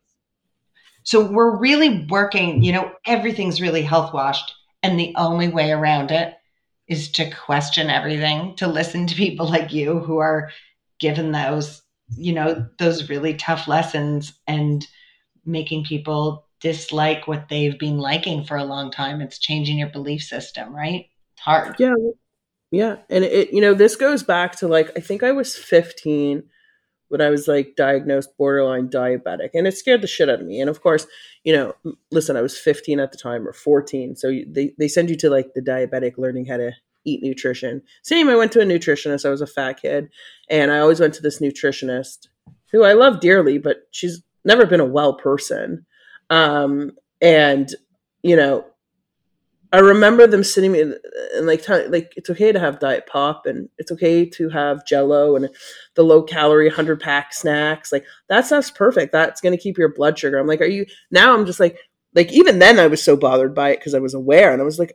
[1.04, 4.54] so we're really working, you know, everything's really health washed.
[4.82, 6.34] And the only way around it
[6.88, 10.50] is to question everything, to listen to people like you who are
[10.98, 11.82] given those,
[12.16, 14.86] you know, those really tough lessons and
[15.44, 19.20] making people dislike what they've been liking for a long time.
[19.20, 21.06] It's changing your belief system, right?
[21.42, 21.76] It's hard.
[21.78, 21.94] Yeah.
[22.70, 22.96] Yeah.
[23.10, 26.44] And it, you know, this goes back to like, I think I was 15
[27.08, 30.60] when I was like diagnosed borderline diabetic and it scared the shit out of me.
[30.60, 31.06] And of course,
[31.44, 31.74] you know,
[32.10, 34.16] listen, I was 15 at the time or 14.
[34.16, 36.72] So they, they send you to like the diabetic learning how to
[37.04, 37.82] eat nutrition.
[38.02, 39.26] Same, I went to a nutritionist.
[39.26, 40.08] I was a fat kid
[40.48, 42.28] and I always went to this nutritionist
[42.70, 45.84] who I love dearly, but she's never been a well person.
[46.30, 47.68] Um, and,
[48.22, 48.64] you know,
[49.72, 50.96] I remember them sitting me and,
[51.46, 55.34] like tell, like it's okay to have diet pop and it's okay to have jello
[55.34, 55.48] and
[55.94, 59.12] the low calorie 100 pack snacks like that stuff's perfect.
[59.12, 60.38] That's going to keep your blood sugar.
[60.38, 61.78] I'm like are you now i'm just like
[62.14, 64.64] like even then i was so bothered by it because i was aware and i
[64.64, 64.94] was like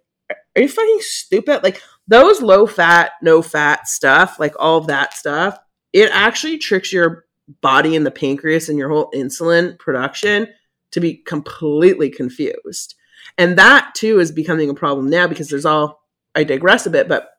[0.56, 1.64] are you fucking stupid?
[1.64, 5.58] Like those low fat no fat stuff like all of that stuff
[5.94, 7.26] it actually tricks your
[7.62, 10.48] body and the pancreas and your whole insulin production
[10.92, 12.96] to be completely confused
[13.38, 16.02] and that too is becoming a problem now because there's all
[16.36, 17.30] i digress a bit but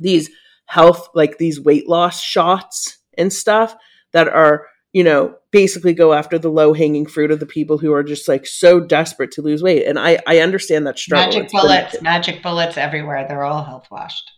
[0.00, 0.30] these
[0.66, 3.76] health like these weight loss shots and stuff
[4.12, 7.92] that are you know basically go after the low hanging fruit of the people who
[7.92, 9.86] are just like so desperate to lose weight.
[9.86, 11.26] And i i understand that struggle.
[11.26, 13.24] Magic bullets, magic bullets everywhere.
[13.28, 14.30] They're all health washed.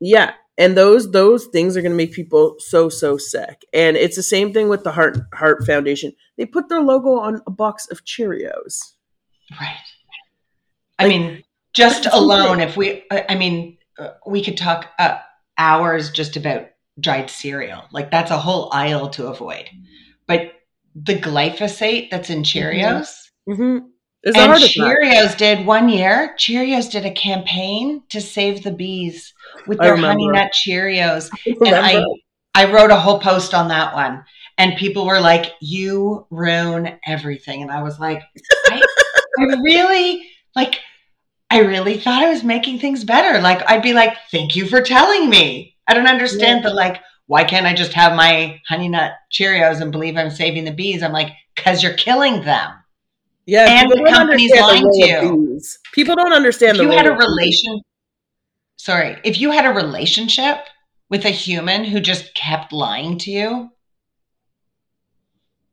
[0.00, 0.32] yeah.
[0.56, 3.62] And those those things are going to make people so so sick.
[3.72, 6.12] And it's the same thing with the heart heart foundation.
[6.38, 8.78] They put their logo on a box of cheerios.
[9.60, 9.76] Right.
[10.98, 11.42] I mean,
[11.74, 15.18] just alone, if we, I I mean, uh, we could talk uh,
[15.58, 16.68] hours just about
[17.00, 17.84] dried cereal.
[17.92, 19.68] Like that's a whole aisle to avoid.
[20.26, 20.52] But
[20.94, 23.86] the glyphosate that's in Cheerios, mm-hmm.
[24.22, 24.52] it's and.
[24.52, 29.34] Cheerios did one year, Cheerios did a campaign to save the bees
[29.66, 31.30] with their honey nut Cheerios.
[31.46, 32.02] And I?
[32.54, 34.24] I wrote a whole post on that one.
[34.56, 37.62] And people were like, you ruin everything.
[37.62, 38.22] And I was like,
[38.66, 38.82] I,
[39.38, 40.24] I really,
[40.56, 40.80] like,
[41.50, 43.40] I really thought I was making things better.
[43.40, 45.76] Like, I'd be like, thank you for telling me.
[45.86, 49.92] I don't understand the, like, why can't I just have my honey nut Cheerios and
[49.92, 51.02] believe I'm saving the bees?
[51.02, 52.72] I'm like, because you're killing them.
[53.46, 55.78] Yeah, And the company's understand the lying to of.
[55.92, 57.80] People don't understand If the you had a relation,
[58.76, 60.58] sorry, if you had a relationship
[61.10, 63.70] with a human who just kept lying to you,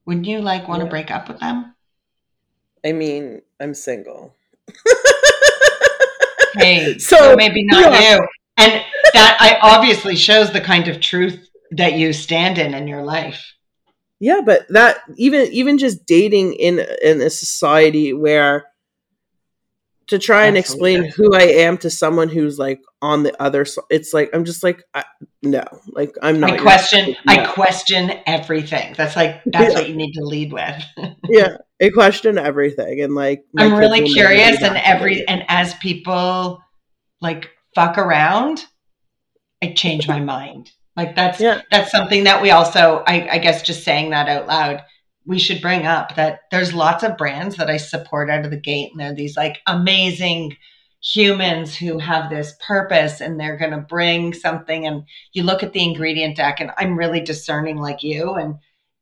[0.06, 0.89] wouldn't you like want to Yeah.
[0.89, 1.76] break up with them?
[2.86, 4.36] I mean, I'm single.
[6.56, 8.15] Hey, So, so maybe not yeah.
[8.15, 8.28] you.
[8.58, 13.04] And that I obviously shows the kind of truth that you stand in in your
[13.04, 13.54] life.
[14.19, 18.65] Yeah, but that even even just dating in in a society where
[20.08, 23.86] to try and explain who I am to someone who's like on the other side,
[23.89, 25.06] it's like I'm just like I,
[25.41, 26.52] no, like I'm not.
[26.52, 27.15] I your- question.
[27.26, 28.93] I question everything.
[28.95, 29.80] That's like that's Yeah.
[29.80, 30.84] what you need to lead with.
[31.30, 36.62] yeah, I question everything and like I'm really curious, and every and as people
[37.22, 38.65] like fuck around,
[39.63, 40.72] I change my mind.
[40.96, 41.62] Like that's Yeah.
[41.72, 44.84] that's something that we also, I, I guess, just saying that out loud,
[45.26, 48.58] we should bring up that there's lots of brands that I support out of the
[48.58, 50.58] gate, and they're these like amazing,
[51.04, 55.74] humans who have this purpose and they're going to bring something and you look at
[55.74, 58.56] the ingredient deck and I'm really discerning like you and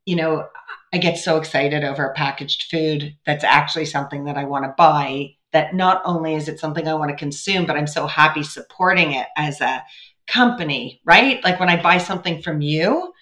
[0.06, 0.48] you know
[0.92, 4.74] I get so excited over a packaged food that's actually something that I want to
[4.78, 8.44] buy that not only is it something I want to consume but I'm so happy
[8.44, 9.84] supporting it as a
[10.28, 11.44] company right?
[11.44, 13.14] Like when I buy something from you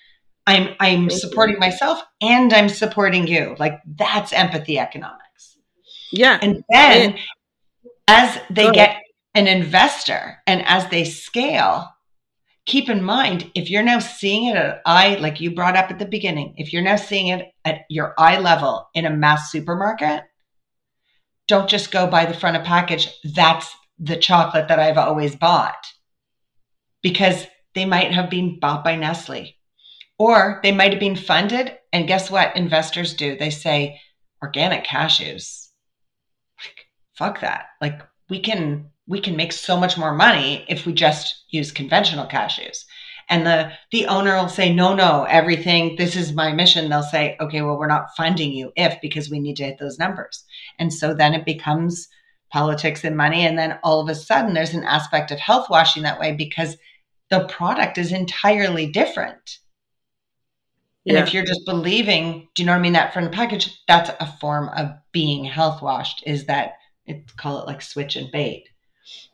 [0.48, 3.56] I'm I'm supporting myself and I'm supporting you.
[3.60, 5.58] Like that's empathy economics.
[6.12, 6.40] Yeah.
[6.42, 7.18] And then
[8.08, 9.02] as they get
[9.36, 11.90] an investor and as they scale,
[12.68, 15.98] keep in mind if you're now seeing it at eye, like you brought up at
[15.98, 20.24] the beginning, if you're now seeing it at your eye level in a mass supermarket,
[21.48, 23.10] don't just go by the front of package.
[23.24, 25.88] That's the chocolate that I've always bought
[27.02, 29.56] because they might have been bought by Nestle
[30.20, 31.76] or they might have been funded.
[31.92, 33.38] And guess what investors do?
[33.38, 34.00] They say
[34.44, 35.68] organic cashews
[37.18, 37.66] fuck that.
[37.82, 42.28] Like we can we can make so much more money if we just use conventional
[42.28, 42.84] cashews.
[43.30, 46.90] And the the owner will say, no, no, everything, this is my mission.
[46.90, 50.00] They'll say, okay, well, we're not funding you if because we need to hit those
[50.00, 50.46] numbers.
[50.80, 52.08] And so then it becomes
[52.52, 53.46] politics and money.
[53.46, 56.78] And then all of a sudden there's an aspect of health washing that way because
[57.30, 59.60] the product is entirely different.
[61.06, 62.94] And if you're just believing, do you know what I mean?
[62.94, 66.74] That front package, that's a form of being health washed, is that
[67.06, 68.66] it call it like switch and bait.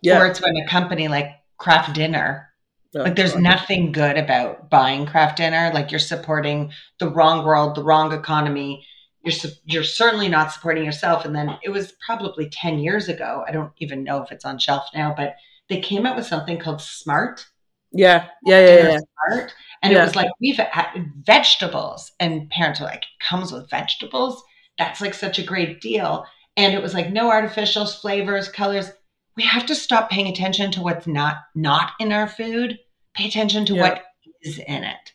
[0.02, 0.22] Yeah.
[0.22, 2.50] Or it's when a company like Kraft Dinner,
[2.96, 5.72] oh, like there's nothing good about buying Kraft Dinner.
[5.74, 8.86] Like you're supporting the wrong world, the wrong economy.
[9.24, 11.26] You're you're certainly not supporting yourself.
[11.26, 13.44] And then it was probably ten years ago.
[13.48, 15.36] I don't even know if it's on shelf now, but
[15.70, 17.46] they came out with something called Smart.
[17.92, 19.00] Yeah, yeah, yeah, yeah.
[19.30, 20.02] Smart, and yeah.
[20.02, 24.44] it was like we've had vegetables, and parents were like, "Comes with vegetables."
[24.78, 28.92] That's like such a great deal and it was like no artificial flavors, colors.
[29.36, 32.80] We have to stop paying attention to what's not not in our food.
[33.14, 33.82] Pay attention to yeah.
[33.82, 34.04] what
[34.42, 35.14] is in it.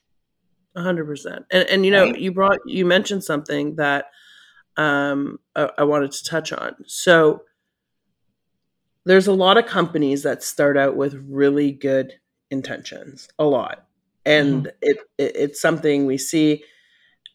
[0.75, 1.45] A hundred percent.
[1.51, 2.19] And and you know, right?
[2.19, 4.07] you brought you mentioned something that
[4.77, 6.77] um I, I wanted to touch on.
[6.87, 7.43] So
[9.05, 12.15] there's a lot of companies that start out with really good
[12.51, 13.87] intentions, a lot,
[14.25, 14.77] and mm-hmm.
[14.83, 16.63] it, it it's something we see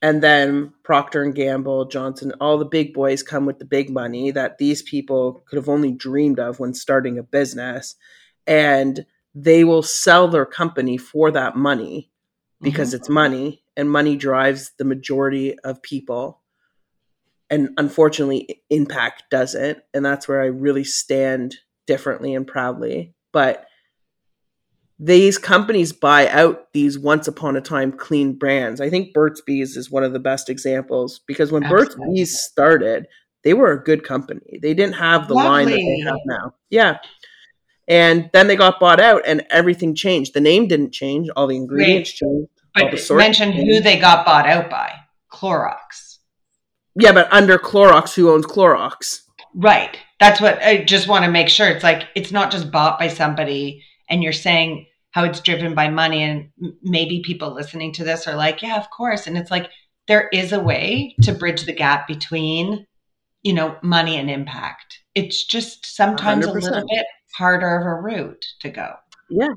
[0.04, 4.30] and then procter and gamble johnson all the big boys come with the big money
[4.30, 7.96] that these people could have only dreamed of when starting a business.
[8.46, 12.12] And they will sell their company for that money
[12.62, 12.98] because mm-hmm.
[12.98, 16.42] it's money and money drives the majority of people.
[17.50, 19.80] And unfortunately impact doesn't.
[19.94, 21.56] And that's where i really stand
[21.88, 23.14] differently and proudly.
[23.32, 23.66] But
[25.00, 28.80] these companies buy out these once upon a time clean brands.
[28.80, 31.96] I think Burt's Bees is one of the best examples because when Absolutely.
[31.96, 33.08] Burt's Bees started,
[33.44, 34.60] they were a good company.
[34.62, 35.50] They didn't have the Lovely.
[35.50, 36.56] line that they have now.
[36.70, 36.98] Yeah.
[37.88, 40.34] And then they got bought out and everything changed.
[40.34, 43.10] The name didn't change, all the ingredients Wait, changed.
[43.10, 44.94] But mention who they got bought out by.
[45.32, 46.20] Clorox.
[46.96, 49.22] Yeah, but under Clorox, who owns Clorox?
[49.56, 49.98] Right.
[50.20, 51.68] That's what I just want to make sure.
[51.68, 55.90] It's like it's not just bought by somebody and you're saying how it's driven by
[55.90, 56.50] money and
[56.84, 59.26] maybe people listening to this are like yeah of course.
[59.26, 59.70] And it's like
[60.08, 62.86] there is a way to bridge the gap between
[63.42, 65.00] you know money and impact.
[65.16, 66.50] It's just sometimes 100%.
[66.50, 68.94] a little bit harder of a route to go.
[69.30, 69.54] Yeah.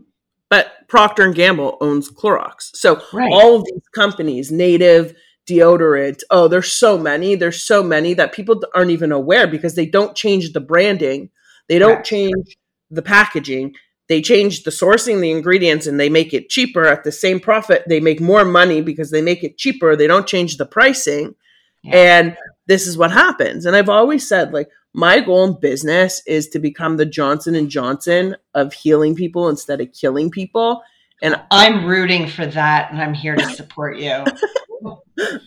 [0.49, 2.71] But procter and gamble owns clorox.
[2.75, 3.31] So right.
[3.31, 5.15] all of these companies native
[5.49, 9.87] deodorant oh there's so many there's so many that people aren't even aware because they
[9.87, 11.29] don't change the branding.
[11.69, 12.05] They don't right.
[12.05, 12.57] change
[12.91, 13.75] the packaging
[14.09, 17.85] they change the sourcing the ingredients and they make it cheaper at the same profit.
[17.89, 19.97] They make more money because they make it cheaper.
[19.97, 21.35] They don't change the pricing.
[21.83, 22.19] Yeah.
[22.19, 23.65] and this is what happens.
[23.65, 27.71] And i've always said like my goal in business is to become the johnson and
[27.71, 30.83] johnson of healing people instead of killing people.
[31.23, 34.25] And i'm rooting for that and i'm here to support you.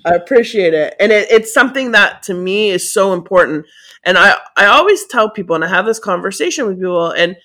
[0.06, 0.96] I appreciate it.
[1.00, 3.66] And it, it's something that to me is so important.
[4.04, 7.36] And i i always tell people and i have this conversation with people and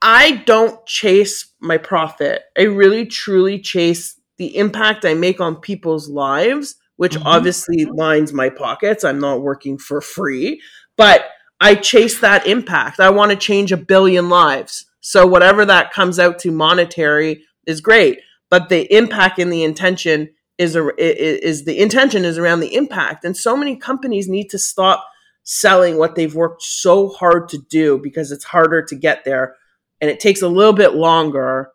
[0.00, 2.42] I don't chase my profit.
[2.56, 7.26] I really truly chase the impact I make on people's lives, which mm-hmm.
[7.26, 9.04] obviously lines my pockets.
[9.04, 10.60] I'm not working for free,
[10.96, 11.26] but
[11.60, 13.00] I chase that impact.
[13.00, 14.86] I want to change a billion lives.
[15.00, 18.20] So whatever that comes out to monetary is great,
[18.50, 23.24] but the impact and the intention is a, is the intention is around the impact.
[23.24, 25.04] And so many companies need to stop
[25.44, 29.54] selling what they've worked so hard to do because it's harder to get there
[30.00, 31.72] and it takes a little bit longer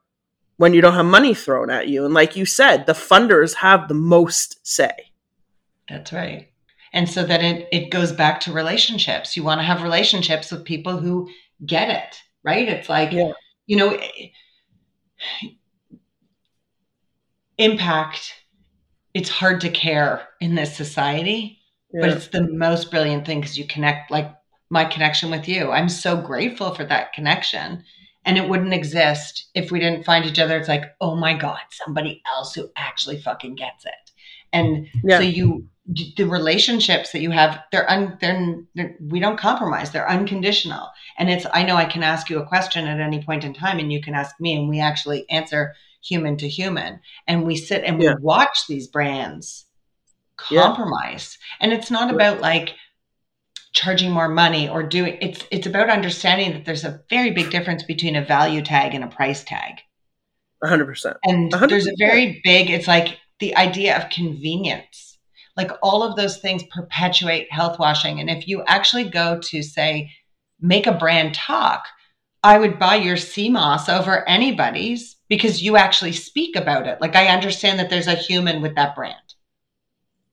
[0.57, 2.05] when you don't have money thrown at you.
[2.05, 5.11] And like you said, the funders have the most say.
[5.89, 6.49] That's right.
[6.93, 9.35] And so that it, it goes back to relationships.
[9.35, 11.29] You want to have relationships with people who
[11.65, 12.67] get it, right?
[12.67, 13.31] It's like, yeah.
[13.65, 13.99] you know,
[17.57, 18.33] impact,
[19.13, 21.59] it's hard to care in this society,
[21.91, 22.01] yeah.
[22.01, 24.31] but it's the most brilliant thing because you connect, like
[24.69, 25.71] my connection with you.
[25.71, 27.83] I'm so grateful for that connection.
[28.25, 30.57] And it wouldn't exist if we didn't find each other.
[30.57, 34.11] It's like, oh my God, somebody else who actually fucking gets it.
[34.53, 35.17] And yeah.
[35.17, 39.91] so you, the relationships that you have, they're, un, they're, they're, we don't compromise.
[39.91, 40.87] They're unconditional.
[41.17, 43.79] And it's, I know I can ask you a question at any point in time
[43.79, 47.01] and you can ask me and we actually answer human to human.
[47.27, 49.65] And we sit and we watch these brands
[50.37, 51.37] compromise.
[51.39, 51.65] Yeah.
[51.65, 52.75] And it's not about like,
[53.73, 57.83] charging more money or doing it's it's about understanding that there's a very big difference
[57.83, 59.79] between a value tag and a price tag.
[60.63, 61.69] 100% and 100%.
[61.69, 65.17] there's a very big it's like the idea of convenience.
[65.57, 68.19] Like all of those things perpetuate health washing.
[68.19, 70.11] And if you actually go to say
[70.59, 71.85] make a brand talk
[72.43, 77.01] i would buy your cmos over anybody's because you actually speak about it.
[77.01, 79.17] Like i understand that there's a human with that brand.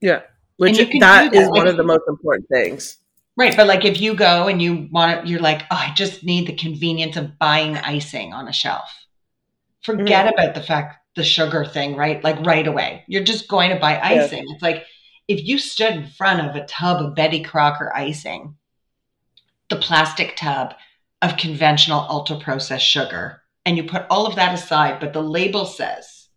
[0.02, 0.20] Yeah.
[0.58, 2.98] Which that, that is one of the most important things
[3.40, 3.56] Right.
[3.56, 6.46] But like if you go and you want to, you're like, oh, I just need
[6.46, 8.90] the convenience of buying icing on a shelf.
[9.80, 10.38] Forget mm-hmm.
[10.38, 12.22] about the fact, the sugar thing, right?
[12.22, 13.02] Like right away.
[13.08, 14.44] You're just going to buy icing.
[14.46, 14.52] Yeah.
[14.52, 14.84] It's like
[15.26, 18.56] if you stood in front of a tub of Betty Crocker icing,
[19.70, 20.74] the plastic tub
[21.22, 25.64] of conventional ultra processed sugar, and you put all of that aside, but the label
[25.64, 26.28] says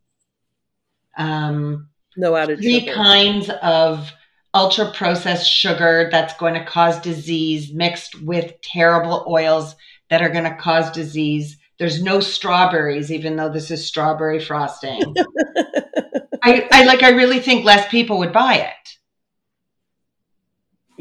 [1.17, 2.93] um, no added three sugar.
[2.93, 4.09] kinds of
[4.53, 9.75] ultra processed sugar that's going to cause disease mixed with terrible oils
[10.09, 11.57] that are going to cause disease.
[11.79, 15.01] There's no strawberries, even though this is strawberry frosting.
[16.43, 17.03] I, I like.
[17.03, 18.97] I really think less people would buy it,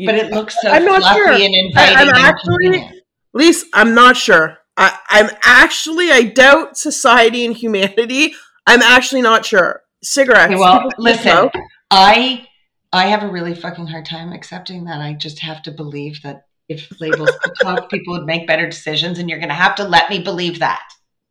[0.06, 1.32] but it looks so I'm not fluffy sure.
[1.32, 1.96] and inviting.
[1.96, 3.02] I, am actually,
[3.34, 4.58] Lise, I'm not sure.
[4.76, 6.10] I, I'm actually.
[6.10, 8.34] I doubt society and humanity.
[8.66, 9.82] I'm actually not sure.
[10.02, 10.52] Cigarettes.
[10.52, 11.50] Okay, well, listen.
[11.90, 12.46] I
[12.92, 15.00] I have a really fucking hard time accepting that.
[15.00, 19.18] I just have to believe that if labels could talk, people would make better decisions,
[19.18, 20.82] and you're going to have to let me believe that.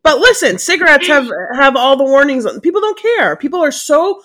[0.02, 2.46] But listen, cigarettes have have all the warnings.
[2.60, 3.36] People don't care.
[3.36, 4.20] People are so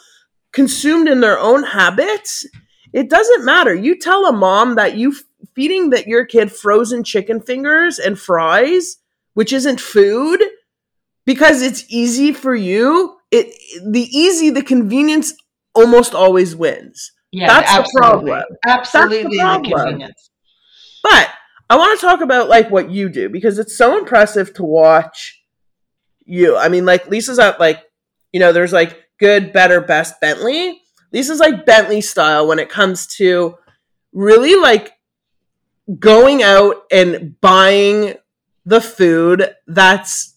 [0.51, 2.47] consumed in their own habits.
[2.93, 3.75] It doesn't matter.
[3.75, 5.15] You tell a mom that you
[5.53, 8.97] feeding that your kid frozen chicken fingers and fries,
[9.35, 10.43] which isn't food,
[11.25, 13.17] because it's easy for you.
[13.29, 13.53] It
[13.85, 15.33] the easy, the convenience
[15.75, 17.11] almost always wins.
[17.31, 17.91] Yeah, that's absolutely.
[17.91, 18.43] the problem.
[18.65, 20.11] Absolutely, the, problem.
[21.03, 21.29] But
[21.69, 25.41] I want to talk about like what you do because it's so impressive to watch
[26.25, 26.55] you.
[26.57, 27.83] I mean, like Lisa's at like,
[28.31, 30.81] you know, there's like good, better, best Bentley.
[31.11, 33.55] Lisa's like Bentley style when it comes to
[34.13, 34.93] really like
[35.99, 38.15] going out and buying
[38.65, 40.35] the food that's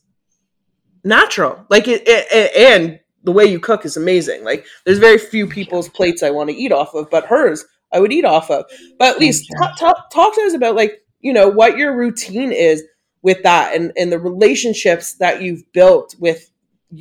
[1.04, 1.66] natural.
[1.68, 4.44] Like it, it, it and the way you cook is amazing.
[4.44, 8.00] Like there's very few people's plates I want to eat off of, but hers I
[8.00, 8.64] would eat off of.
[8.98, 12.52] But at least talk, talk, talk to us about like you know what your routine
[12.52, 12.82] is
[13.22, 16.50] with that and and the relationships that you've built with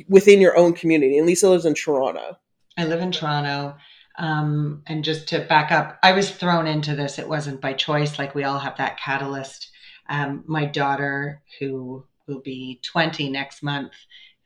[0.08, 1.18] within your own community.
[1.18, 2.36] And Lisa lives in Toronto.
[2.78, 3.76] I live in Toronto.
[4.18, 7.18] Um, and just to back up, I was thrown into this.
[7.18, 8.18] It wasn't by choice.
[8.18, 9.70] Like we all have that catalyst.
[10.08, 13.92] Um, my daughter, who will be 20 next month,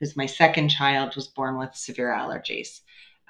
[0.05, 2.80] who's my second child, was born with severe allergies.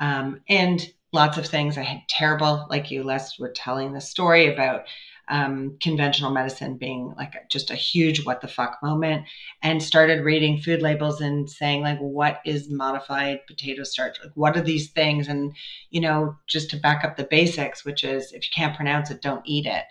[0.01, 1.79] Um, and lots of things.
[1.79, 4.87] I had terrible, like you, Les, were telling the story about
[5.29, 9.25] um, conventional medicine being like just a huge what the fuck moment
[9.63, 14.55] and started reading food labels and saying like what is modified potato starch like what
[14.55, 15.57] are these things and
[15.89, 19.23] you know just to back up the basics which is if you can't pronounce it
[19.23, 19.85] don't eat it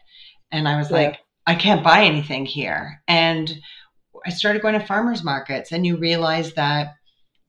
[0.51, 0.97] and i was yeah.
[0.97, 1.17] like
[1.47, 3.59] i can't buy anything here and
[4.25, 6.95] I started going to farmers markets and you realize that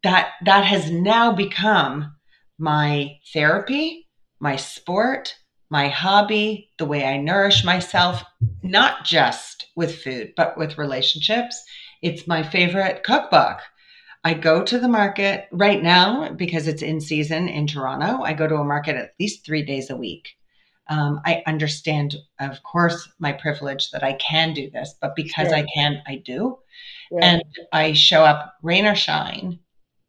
[0.02, 2.14] that that has now become
[2.58, 4.06] my therapy,
[4.38, 5.34] my sport,
[5.70, 8.22] my hobby, the way I nourish myself,
[8.62, 11.60] not just with food, but with relationships.
[12.02, 13.60] It's my favorite cookbook.
[14.22, 18.22] I go to the market right now because it's in season in Toronto.
[18.22, 20.28] I go to a market at least three days a week.
[20.88, 25.56] Um, I understand, of course, my privilege that I can do this, but because sure.
[25.56, 26.58] I can, I do.
[27.20, 29.60] And I show up rain or shine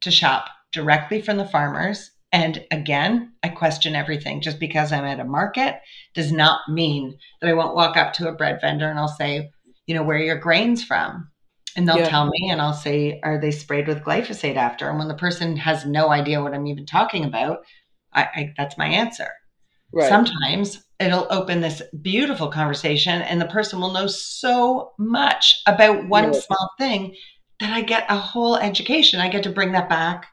[0.02, 2.12] to shop directly from the farmers.
[2.32, 4.42] And again, I question everything.
[4.42, 5.80] Just because I'm at a market
[6.14, 9.52] does not mean that I won't walk up to a bread vendor and I'll say,
[9.88, 11.30] you know, where are your grains from?
[11.78, 12.10] And they'll yeah.
[12.10, 14.90] tell me, and I'll say, are they sprayed with glyphosate after?
[14.90, 17.66] And when the person has no idea what I'm even talking about,
[18.14, 19.28] I, I that's my answer.
[19.94, 20.10] Right.
[20.10, 26.34] Sometimes it'll open this beautiful conversation and the person will know so much about one
[26.34, 27.16] small thing
[27.60, 29.20] that I get a whole education.
[29.20, 30.28] I get to bring that back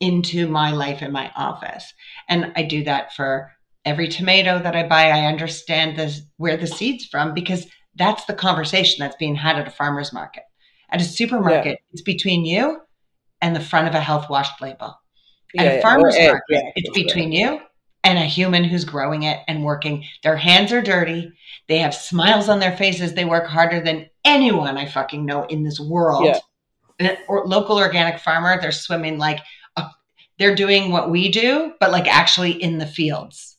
[0.00, 1.92] into my life in my office.
[2.28, 3.50] And I do that for
[3.84, 5.10] every tomato that I buy.
[5.10, 9.68] I understand this where the seeds from because that's the conversation that's being had at
[9.68, 10.44] a farmer's market.
[10.90, 12.80] At a supermarket, it's between you
[13.40, 14.94] and the front of a health washed label.
[15.56, 17.60] At Yeah, a farmer's Or egg, market, yeah, it's between you
[18.08, 20.04] and a human who's growing it and working.
[20.22, 21.32] Their hands are dirty.
[21.68, 23.12] They have smiles on their faces.
[23.12, 26.24] They work harder than anyone I fucking know in this world.
[26.24, 26.38] Yeah.
[26.98, 29.40] An or local organic farmer, they're swimming like
[29.76, 29.84] a,
[30.38, 33.56] they're doing what we do, but like actually in the fields.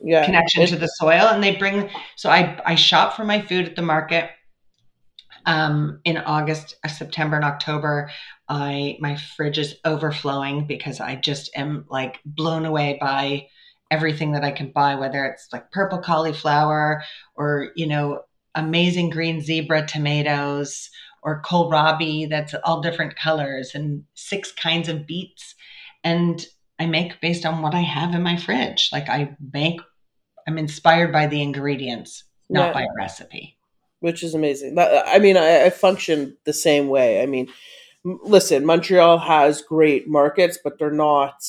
[0.00, 0.24] Yeah.
[0.24, 1.88] Connection to the soil, and they bring.
[2.16, 4.30] So I I shop for my food at the market.
[5.46, 8.10] Um, in August, uh, September, and October,
[8.48, 13.48] I my fridge is overflowing because I just am like blown away by
[13.90, 17.02] everything that I can buy, whether it's like purple cauliflower
[17.36, 18.22] or you know
[18.54, 20.88] amazing green zebra tomatoes
[21.22, 25.54] or kohlrabi that's all different colors and six kinds of beets,
[26.02, 26.46] and
[26.78, 28.90] I make based on what I have in my fridge.
[28.92, 29.80] Like I make,
[30.46, 32.72] I'm inspired by the ingredients, not Yeah.
[32.72, 33.56] by a recipe.
[34.04, 34.78] Which is amazing.
[34.78, 37.22] I mean, I, I function the same way.
[37.22, 37.48] I mean,
[38.04, 41.42] listen, Montreal has great markets, but they're not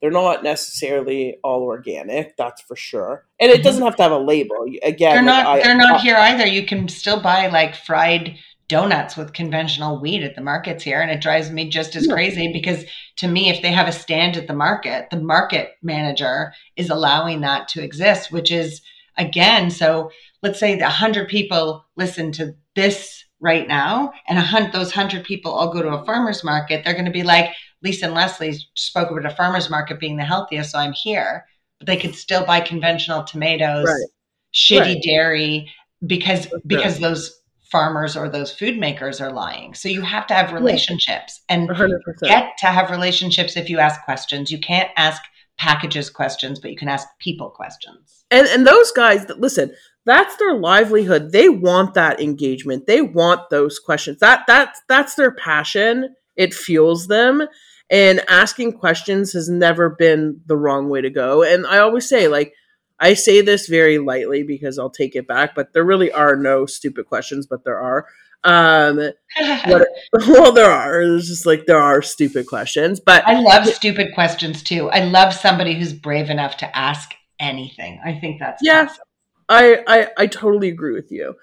[0.00, 2.34] they're not necessarily all organic.
[2.38, 3.26] That's for sure.
[3.38, 3.64] And it Mhm.
[3.64, 4.64] doesn't have to have a label.
[4.82, 6.46] Again, they're like, not I- they're not here either.
[6.46, 8.34] You can still buy like fried
[8.68, 12.14] donuts with conventional wheat at the markets here and it drives me just as Yeah.
[12.14, 12.84] crazy because
[13.16, 17.42] to me if they have a stand at the market, the market manager is allowing
[17.42, 18.80] that to exist, which is
[19.20, 20.10] again, so
[20.42, 25.24] let's say the 100 people listen to this right now and a hun- those 100
[25.24, 27.50] people all go to a farmer's market, they're going to be like
[27.82, 31.46] Lisa and Leslie spoke about a farmer's market being the healthiest, so I'm here.
[31.78, 34.08] But they could still buy conventional tomatoes Right.
[34.54, 35.02] shitty Right.
[35.02, 35.72] dairy
[36.06, 36.60] because sure.
[36.66, 37.34] because those
[37.72, 39.74] farmers or those food makers are lying.
[39.74, 42.00] So you have to have relationships and 100%.
[42.22, 44.50] get to have relationships if you ask questions.
[44.50, 45.22] You can't ask
[45.60, 48.24] packages questions, but you can ask people questions.
[48.30, 49.72] and and those guys that listen
[50.06, 51.30] that's their livelihood.
[51.30, 52.86] They want that engagement.
[52.86, 54.18] They want those questions.
[54.20, 56.16] That that's that's their passion.
[56.36, 57.46] It fuels them.
[57.90, 61.42] And asking questions has never been the wrong way to go.
[61.42, 62.54] And i always say like
[62.98, 66.66] i say this very lightly because i'll take it back but there really are no
[66.66, 68.06] stupid questions but there are
[68.44, 69.86] um what
[70.28, 74.62] well there are it's just like there are stupid questions but I love stupid questions
[74.62, 74.88] too.
[74.90, 78.00] I love somebody who's brave enough to ask anything.
[78.04, 78.84] I think that's Yeah.
[78.84, 79.04] awesome.
[79.48, 81.34] I, I I totally agree with you.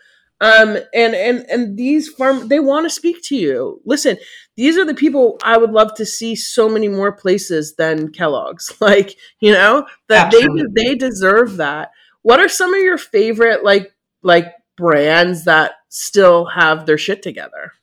[0.41, 3.82] Um and and and these farm they want to speak to you.
[3.86, 4.18] Listen,
[4.56, 8.74] these are the people I would love to see so many more places than Kellogg's.
[8.82, 10.64] Like, you know, that Absolutely.
[10.76, 11.89] they they deserve that.
[12.24, 13.91] What are some of your favorite like
[14.24, 17.74] like brands that still have their shit together?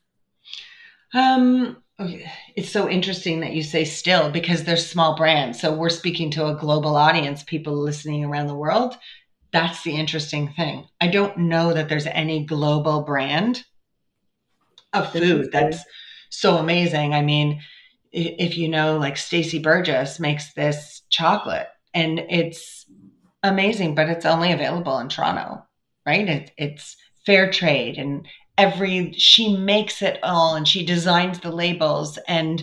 [1.12, 1.82] Um,
[2.56, 5.60] it's so interesting that you say still because they're small brands.
[5.60, 8.96] So we're speaking to a global audience, people listening around the world.
[9.52, 10.88] That's the interesting thing.
[11.00, 13.64] I don't know that there's any global brand
[14.92, 15.84] of food that's
[16.30, 17.14] so amazing.
[17.14, 17.60] I mean,
[18.12, 22.86] if you know, like Stacey Burgess makes this chocolate and it's
[23.42, 25.64] amazing, but it's only available in Toronto,
[26.06, 26.28] right?
[26.28, 26.96] It, it's
[27.26, 28.26] fair trade and
[28.58, 32.62] every she makes it all and she designs the labels and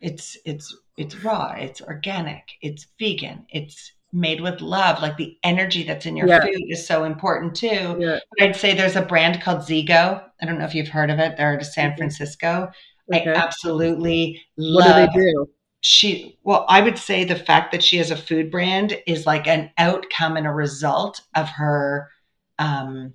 [0.00, 5.82] it's it's it's raw it's organic it's vegan it's made with love like the energy
[5.82, 6.40] that's in your Yeah.
[6.42, 8.18] food is so important too Yeah.
[8.40, 11.36] i'd say there's a brand called Zego i don't know if you've heard of it
[11.36, 12.70] they're out of san francisco
[13.12, 13.30] Okay.
[13.30, 15.46] i absolutely What love do they do?
[15.80, 19.46] She well i would say the fact that she has a food brand is like
[19.46, 22.10] an outcome and a result of her
[22.58, 23.12] um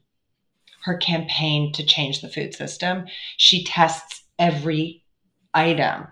[0.83, 3.05] her campaign to change the food system.
[3.37, 5.03] She tests every
[5.53, 6.07] item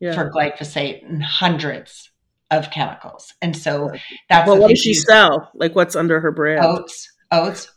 [0.00, 0.14] Yeah.
[0.14, 2.10] for glyphosate and hundreds
[2.50, 3.32] of chemicals.
[3.40, 3.92] And so
[4.28, 5.50] that's well, what does she sell?
[5.54, 6.64] Like what's under her brand?
[6.64, 7.12] oats.
[7.30, 7.70] Oats.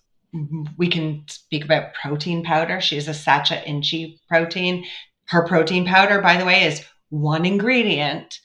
[0.78, 2.82] We can speak about protein powder.
[2.82, 4.86] She has a sacha inchi protein.
[5.26, 6.84] Her protein powder by the way is
[7.14, 8.40] one ingredient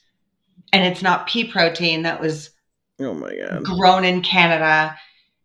[0.71, 2.51] and it's not pea protein that was
[2.99, 3.63] Oh my god.
[3.63, 4.95] grown in canada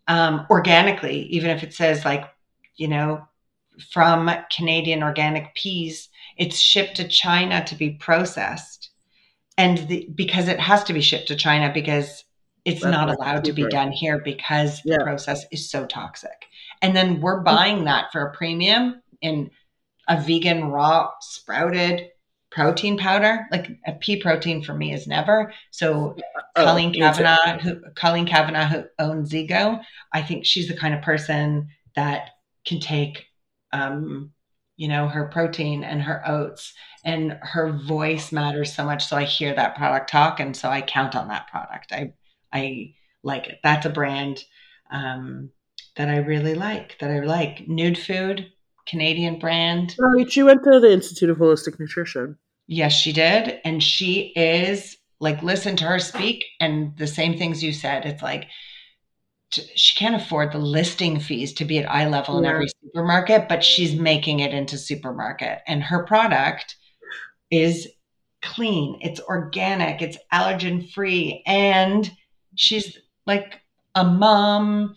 [0.08, 2.24] um, organically even if it says like
[2.76, 3.26] you know
[3.90, 8.90] from canadian organic peas it's shipped to china to be processed
[9.56, 12.24] and the, because it has to be shipped to china because
[12.66, 14.98] it's That's not allowed to be done here because Yeah.
[14.98, 16.44] the process is so toxic
[16.82, 19.50] and then we're buying that for a premium in
[20.08, 22.10] a vegan raw sprouted
[22.54, 23.46] protein powder.
[23.50, 25.52] Like a pea protein for me is never.
[25.70, 26.16] So
[26.56, 27.02] Oh, Colleen me too.
[27.02, 29.80] Kavanagh, who Colleen Kavanagh, who owns Zego,
[30.12, 32.30] I think she's the kind of person that
[32.64, 33.26] can take,
[33.72, 34.30] um,
[34.76, 36.72] you know, her protein and her oats,
[37.04, 39.04] and her voice matters so much.
[39.04, 41.92] So I hear that product talk, and so I count on that product.
[41.92, 42.12] I
[42.52, 42.94] I
[43.24, 43.58] like it.
[43.64, 44.44] That's a brand
[44.92, 45.50] um,
[45.96, 46.98] that I really like.
[47.00, 47.66] That I like.
[47.66, 48.46] Nude Food,
[48.86, 49.96] Canadian brand.
[49.98, 52.38] Right, you went to the Institute of Holistic Nutrition.
[52.66, 53.60] Yes, she did.
[53.64, 58.04] And she is like, listen to her speak, and the same things you said.
[58.04, 58.46] It's like
[59.50, 63.48] t- she can't afford the listing fees to be at eye level in every supermarket,
[63.48, 65.60] but she's making it into supermarket.
[65.66, 66.76] And her product
[67.50, 67.88] is
[68.42, 72.10] clean, it's organic, it's allergen free, and
[72.56, 73.60] she's like
[73.94, 74.96] a mom.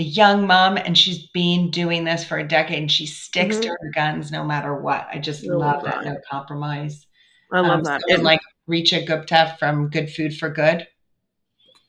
[0.00, 3.66] A young mom, and she's been doing this for a decade, and she sticks to
[3.66, 3.70] Mhm.
[3.80, 5.08] her guns no matter what.
[5.12, 6.04] I just Oh, love it.
[6.04, 7.04] No compromise.
[7.52, 8.00] I love Um, that.
[8.02, 10.86] someone And- like Ritcha Gupta from Good Food for Good.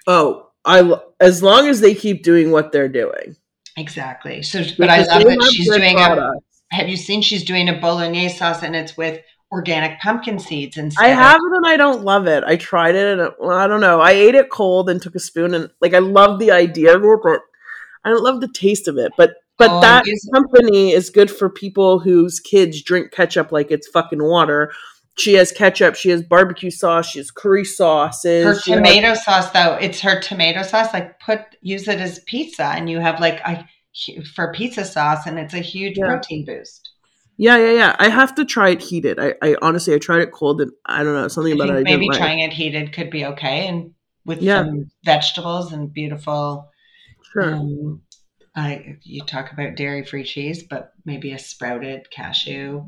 [0.07, 3.36] oh, I as long as they keep doing what they're doing.
[3.78, 4.41] Exactly.
[4.43, 6.32] So, but I love they that have she's good doing a.
[6.72, 11.03] Have you seen she's doing a bolognese sauce and it's with organic pumpkin seeds instead?
[11.03, 12.43] I have it and I don't love it.
[12.45, 13.99] I tried it and it, well, I don't know.
[14.01, 17.03] I ate it cold and took a spoon and like I love the idea of
[17.03, 17.39] it, but
[18.05, 19.12] I don't love the taste of it.
[19.18, 20.03] But but Oh, that
[20.34, 24.72] company is good for people whose kids drink ketchup like it's fucking water.
[25.20, 25.96] She has ketchup.
[25.96, 27.10] She has barbecue sauce.
[27.10, 28.46] She has curry sauces.
[28.46, 30.94] Her she has- tomato sauce, though, it's her tomato sauce.
[30.94, 33.66] Like, put use it as pizza, and you have like a
[34.36, 36.08] for pizza sauce, and it's a huge Yeah.
[36.08, 36.90] protein boost.
[37.38, 37.96] yeah, yeah, yeah.
[38.00, 39.18] I have to try it heated.
[39.20, 41.74] I, I honestly, I tried it cold and I don't know something about it.
[41.80, 42.18] I maybe didn't like.
[42.20, 43.92] trying it heated could be okay, and
[44.26, 44.64] with Yeah.
[44.64, 46.70] some vegetables and beautiful
[47.34, 47.54] Sure.
[47.56, 48.02] Um,
[48.56, 52.86] I you talk about dairy free cheese, but maybe a sprouted cashew.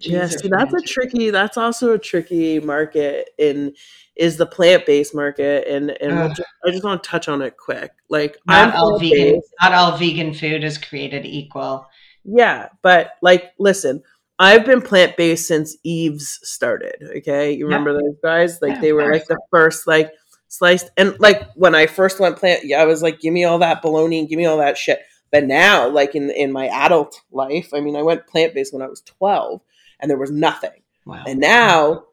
[0.00, 1.30] Yeah, see, that's a tricky.
[1.30, 3.30] That's also a tricky market.
[3.38, 3.74] In
[4.16, 6.20] is the plant based market, and and uh-huh.
[6.20, 7.90] we'll just, I just want to touch on it quick.
[8.08, 9.40] Like Not all vegan.
[9.60, 11.86] Not all vegan food is created equal.
[12.24, 14.02] Yeah, but like, listen,
[14.38, 16.96] I've been plant based since Yves started.
[17.18, 17.64] Okay, you Yeah.
[17.64, 18.60] remember those guys?
[18.62, 20.12] Like Yeah, they were like the first like
[20.48, 23.58] sliced, and like when I first went plant, yeah, I was like, give me all
[23.58, 25.00] that bologna and give me all that shit.
[25.30, 28.82] But now, like in in my adult life, I mean, I went plant based when
[28.82, 29.60] I was twelve,
[30.00, 30.82] and there was nothing.
[31.06, 31.24] Wow.
[31.26, 32.04] And now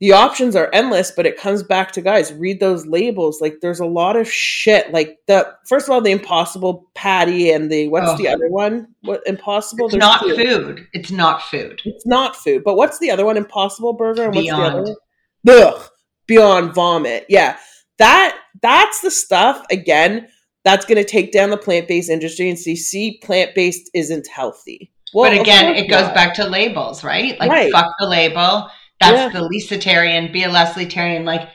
[0.00, 3.40] the options are endless, but it comes back to guys, read those labels.
[3.40, 4.92] Like there's a lot of shit.
[4.92, 8.16] Like the first of all, the impossible patty and the what's Oh.
[8.16, 8.88] the other one?
[9.02, 9.86] What impossible?
[9.86, 10.34] it's There's not two.
[10.36, 10.88] food.
[10.92, 11.80] It's not food.
[11.84, 12.64] It's not food.
[12.64, 13.36] But what's the other one?
[13.36, 14.96] Impossible burger and what's the other one?
[15.48, 15.88] Ugh.
[16.26, 17.26] Beyond vomit.
[17.28, 17.56] Yeah.
[17.98, 20.28] That that's the stuff again
[20.64, 24.91] that's gonna take down the plant-based industry and see see plant-based isn't healthy.
[25.14, 26.14] Well, but again, it goes not.
[26.14, 27.38] back to labels, right?
[27.38, 27.72] Like Right.
[27.72, 28.68] fuck the label.
[29.00, 29.40] That's Yeah.
[29.40, 31.24] the Lesetarian, be a Leslie-tarian.
[31.24, 31.48] Like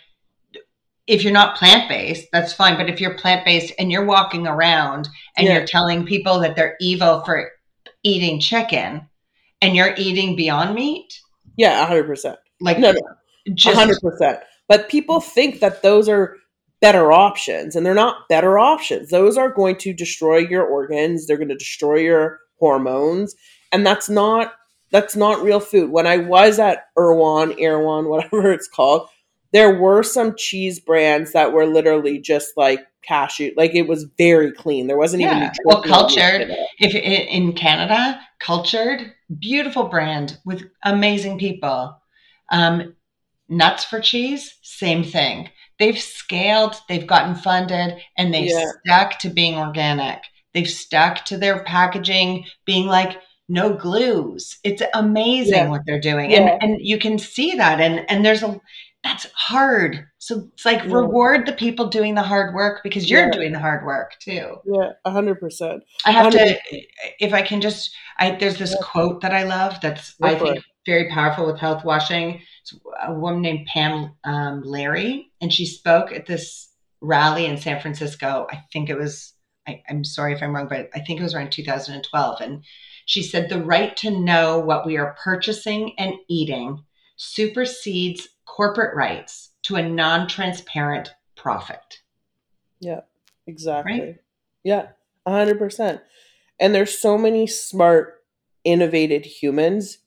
[1.08, 2.76] if you're not plant-based, that's fine.
[2.78, 5.54] But if you're plant-based and you're walking around and Yeah.
[5.58, 7.50] you're telling people that they're evil for
[8.04, 9.08] eating chicken
[9.62, 11.14] and you're eating beyond meat,
[11.56, 12.38] Yeah, hundred percent.
[12.60, 13.00] like No, no.
[13.54, 14.40] just hundred percent.
[14.68, 16.36] But people think that those are
[16.82, 19.10] better options, and they're not better options.
[19.10, 21.26] Those are going to destroy your organs.
[21.26, 23.36] They're going to destroy your hormones,
[23.72, 24.54] and that's not
[24.92, 25.90] that's not real food.
[25.92, 29.08] When I was at Erewhon, Erewhon, whatever it's called,
[29.54, 33.52] there were some cheese brands that were literally just like cashew.
[33.58, 34.88] Like it was very clean.
[34.88, 36.42] There wasn't even Well, cultured.
[36.42, 41.98] in if in Canada, Culcherd, beautiful brand with amazing people.
[42.50, 42.96] Um,
[43.50, 45.50] nuts for cheese, same thing.
[45.80, 48.66] They've scaled, they've gotten funded, and they've Yeah.
[48.86, 50.22] stuck to being organic.
[50.58, 54.58] They've stuck to their packaging being like no glues.
[54.64, 55.70] It's amazing Yeah.
[55.70, 56.40] what they're doing, Yeah.
[56.40, 57.80] and and you can see that.
[57.80, 58.60] And and there's a
[59.04, 60.04] that's hard.
[60.18, 60.96] So it's like Yeah.
[60.96, 64.58] reward the people doing the hard work because you're doing the hard work too.
[64.66, 65.84] Yeah, hundred percent.
[66.06, 66.60] I have to, 100.
[67.20, 70.58] if I can just, I there's this quote that I love that's Go I think
[70.58, 70.64] it.
[70.88, 72.42] very powerful with health washing.
[72.64, 72.74] It's
[73.08, 78.48] a woman named Pam um, Larry, and she spoke at this rally in San Francisco.
[78.52, 79.34] I think it was.
[79.68, 82.64] I, I'm sorry if I'm wrong, but I think it was around 2012, and
[83.06, 86.84] she said the right to know what we are purchasing and eating
[87.16, 92.02] supersedes corporate rights to a non-transparent profit.
[92.80, 93.02] Yeah,
[93.46, 94.00] exactly.
[94.00, 94.16] Right?
[94.64, 94.88] Yeah,
[95.28, 96.02] hundred percent.
[96.60, 98.24] And there's so many smart,
[98.64, 100.00] innovative humans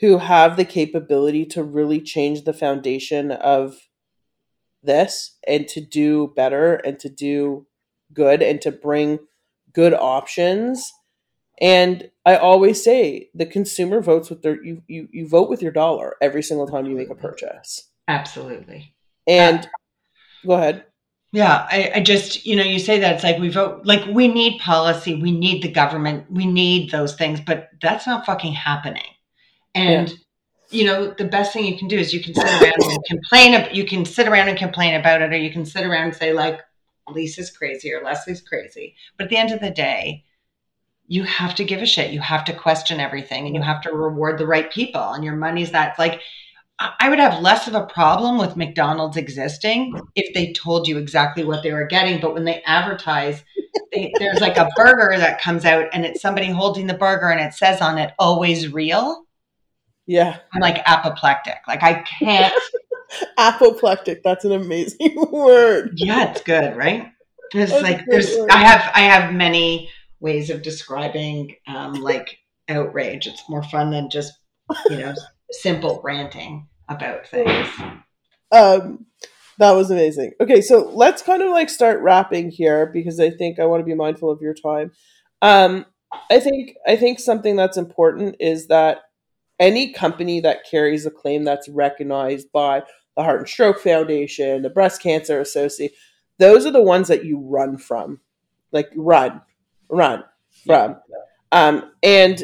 [0.00, 3.88] who have the capability to really change the foundation of
[4.82, 7.66] this and to do better and to do
[8.14, 9.18] good and to bring
[9.72, 10.92] good options
[11.60, 15.72] And I always say the consumer votes with their you you, you vote with your
[15.72, 17.88] dollar every single time you make a purchase.
[18.08, 18.94] Absolutely.
[19.26, 19.68] And
[20.44, 20.84] go ahead.
[21.32, 24.28] Yeah, I, I, just, you know, you say that it's like we vote, like we
[24.28, 29.02] need policy, we need the government, we need those things, but that's not fucking happening.
[29.74, 30.16] And, yeah.
[30.70, 33.68] you know, the best thing you can do is you can sit around and complain,
[33.72, 36.32] you can sit around and complain about it, or you can sit around and say,
[36.32, 36.60] like,
[37.08, 38.94] Lisa's crazy or Leslie's crazy.
[39.16, 40.24] But at the end of the day,
[41.06, 42.12] you have to give a shit.
[42.12, 45.12] You have to question everything and you have to reward the right people.
[45.12, 46.20] And your money's that, like,
[46.78, 51.44] I would have less of a problem with McDonald's existing if they told you exactly
[51.44, 52.20] what they were getting.
[52.20, 53.44] But when they advertise,
[53.92, 57.40] they, there's like a burger that comes out and it's somebody holding the burger and
[57.40, 59.24] it says on it, always real.
[60.06, 60.38] Yeah.
[60.52, 61.58] I'm like apoplectic.
[61.68, 62.52] Like I can't.
[63.38, 64.22] apoplectic.
[64.22, 65.92] That's an amazing word.
[65.96, 67.10] Yeah, it's good, right?
[67.52, 68.50] It's like there's, word.
[68.50, 69.90] I have, I have many
[70.20, 72.38] ways of describing um, like
[72.68, 73.26] outrage.
[73.26, 74.32] It's more fun than just,
[74.90, 75.14] you know,
[75.50, 77.68] simple ranting about things.
[78.50, 79.06] Um,
[79.58, 80.32] that was amazing.
[80.40, 83.84] Okay, so let's kind of like start wrapping here because I think I want to
[83.84, 84.90] be mindful of your time.
[85.42, 85.86] Um,
[86.30, 89.02] I think I think something that's important is that
[89.58, 92.82] any company that carries a claim that's recognized by
[93.16, 95.94] the Heart and Stroke Foundation, the Breast Cancer Association,
[96.38, 98.20] those are the ones that you run from.
[98.72, 99.40] Like run,
[99.88, 100.24] run
[100.66, 100.96] from.
[101.52, 102.42] Um, and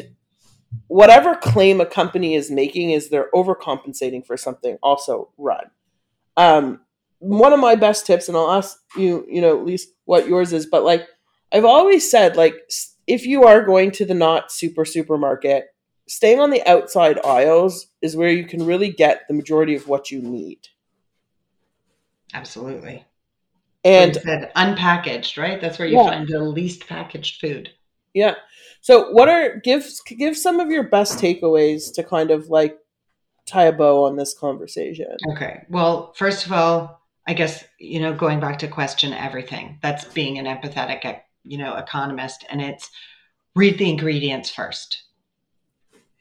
[0.87, 5.65] whatever claim a company is making is they're overcompensating for something also run
[6.37, 6.79] um,
[7.19, 10.53] one of my best tips and i'll ask you you know at least what yours
[10.53, 11.07] is but like
[11.51, 12.55] i've always said like
[13.07, 15.70] if you are going to the not super supermarket
[16.11, 20.11] staying on the outside aisles is where you can really get the majority of what
[20.11, 20.59] you need
[22.33, 23.05] absolutely
[23.83, 26.09] and said, unpackaged right that's where you yeah.
[26.09, 27.69] find the least packaged food
[28.13, 28.35] yeah
[28.81, 32.77] so, what are give give some of your best takeaways to kind of like
[33.45, 35.15] tie a bow on this conversation?
[35.31, 35.65] Okay.
[35.69, 39.77] Well, first of all, I guess you know going back to question everything.
[39.83, 42.89] That's being an empathetic, you know, economist, and it's
[43.55, 45.03] read the ingredients first.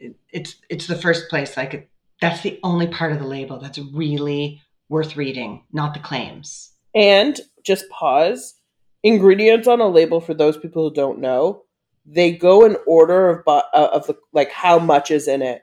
[0.01, 1.57] It, it's it's the first place.
[1.57, 1.91] Like
[2.21, 6.73] that's the only part of the label that's really worth reading, not the claims.
[6.95, 8.55] And just pause.
[9.03, 11.65] Ingredients on a label for those people who don't know
[12.07, 15.63] they go in order of uh, of the, like how much is in it,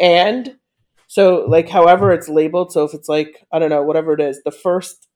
[0.00, 0.56] and
[1.08, 2.72] so like however it's labeled.
[2.72, 5.08] So if it's like I don't know whatever it is, the first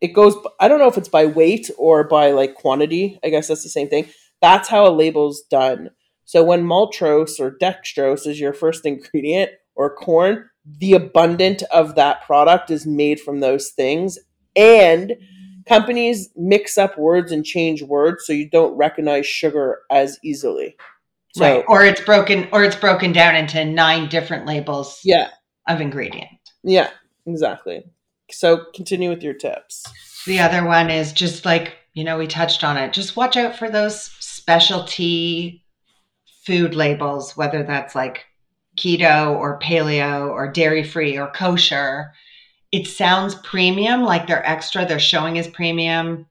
[0.00, 0.36] it goes.
[0.60, 3.18] I don't know if it's by weight or by like quantity.
[3.24, 4.08] I guess that's the same thing.
[4.42, 5.90] That's how a label's done.
[6.26, 12.24] So when maltose or dextrose is your first ingredient or corn, the abundant of that
[12.24, 14.18] product is made from those things
[14.56, 15.14] and
[15.66, 20.76] companies mix up words and change words so you don't recognize sugar as easily.
[21.34, 21.64] So, right.
[21.68, 25.28] Or it's broken or it's broken down into nine different labels yeah.
[25.68, 26.30] of ingredient.
[26.64, 26.90] Yeah,
[27.26, 27.84] exactly.
[28.30, 29.84] So continue with your tips.
[30.26, 32.92] The other one is just like, you know, we touched on it.
[32.92, 35.62] Just watch out for those specialty
[36.46, 38.24] food labels, whether that's like
[38.78, 42.12] keto or paleo or dairy free or kosher
[42.72, 46.26] it sounds premium, like they're extra, they're showing as premium.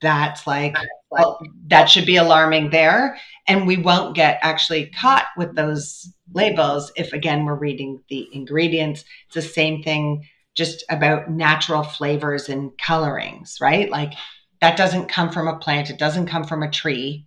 [0.00, 0.76] That's like,
[1.10, 3.18] well, that should be alarming there.
[3.46, 9.04] And we won't get actually caught with those labels if, again, we're reading the ingredients.
[9.26, 13.90] It's the same thing just about natural flavors and colorings, right?
[13.90, 14.14] Like
[14.60, 17.26] that doesn't come from a plant, it doesn't come from a tree.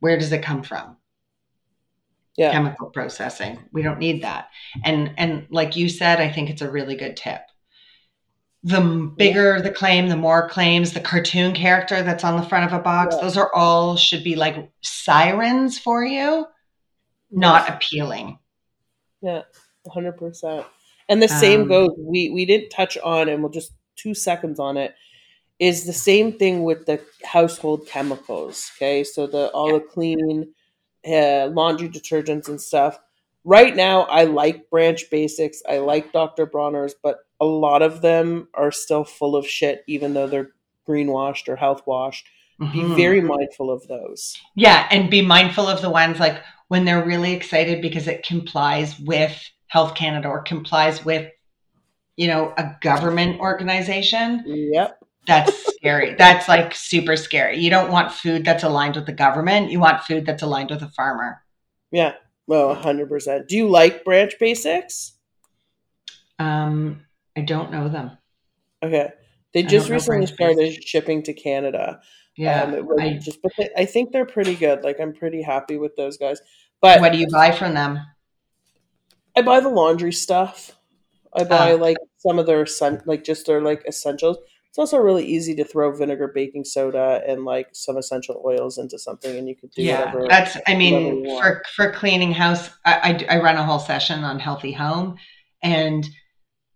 [0.00, 0.96] Where does it come from?
[2.36, 2.52] Yeah.
[2.52, 3.58] Chemical processing.
[3.72, 4.48] We don't need that.
[4.84, 7.42] And and like you said, I think it's a really good tip
[8.64, 8.80] the
[9.16, 12.82] bigger the claim, the more claims, the cartoon character that's on the front of a
[12.82, 13.22] box, yeah.
[13.22, 16.46] those are all should be like sirens for you,
[17.30, 18.38] not appealing.
[19.20, 19.42] Yeah,
[19.86, 20.64] 100%.
[21.08, 24.60] And the same um, goes, we, we didn't touch on, and we'll just two seconds
[24.60, 24.94] on it,
[25.58, 28.70] is the same thing with the household chemicals.
[28.76, 29.02] Okay.
[29.02, 29.78] So the all yeah.
[29.78, 30.52] the cleaning,
[31.06, 32.98] uh, laundry detergents and stuff.
[33.44, 35.62] Right now, I like Branch Basics.
[35.68, 36.46] I like Dr.
[36.46, 40.52] Bronner's, but a lot of them are still full of shit, even though they're
[40.88, 42.26] greenwashed or health washed.
[42.60, 42.88] Mm-hmm.
[42.90, 44.38] Be very mindful of those.
[44.54, 48.98] Yeah, and be mindful of the ones like when they're really excited because it complies
[49.00, 49.36] with
[49.66, 51.30] Health Canada or complies with,
[52.16, 54.44] you know, a government organization.
[54.46, 55.01] Yep.
[55.26, 56.14] That's scary.
[56.14, 57.58] That's like super scary.
[57.58, 59.70] You don't want food that's aligned with the government.
[59.70, 61.42] You want food that's aligned with a farmer.
[61.90, 62.14] Yeah.
[62.46, 63.46] Well, 100%.
[63.46, 65.12] Do you like branch basics?
[66.38, 67.06] Um,
[67.36, 68.18] I don't know them.
[68.82, 69.10] Okay.
[69.54, 72.00] They just recently started shipping to Canada.
[72.36, 74.82] Yeah, um, I, just, but they, I think they're pretty good.
[74.82, 76.40] Like I'm pretty happy with those guys.
[76.80, 78.00] But what do you buy from them?
[79.36, 80.72] I buy the laundry stuff.
[81.34, 84.38] I buy uh, like some of their sun, like just their like essentials.
[84.72, 88.98] It's also really easy to throw vinegar, baking soda, and like some essential oils into
[88.98, 89.98] something, and you could do yeah.
[89.98, 90.26] whatever.
[90.26, 92.70] That's I mean for for cleaning house.
[92.86, 95.18] I, I I run a whole session on healthy home,
[95.62, 96.08] and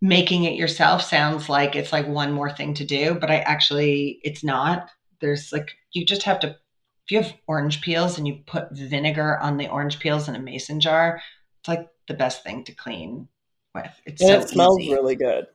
[0.03, 4.21] making it yourself sounds like it's like one more thing to do, but I actually
[4.23, 4.91] it's not.
[5.23, 9.39] There's like you just have to if you have orange peels and you put vinegar
[9.39, 11.23] on the orange peels in a mason jar,
[11.61, 13.29] it's like the best thing to clean
[13.75, 13.91] with.
[14.05, 14.93] It's and so it smells easy.
[14.93, 15.47] really good.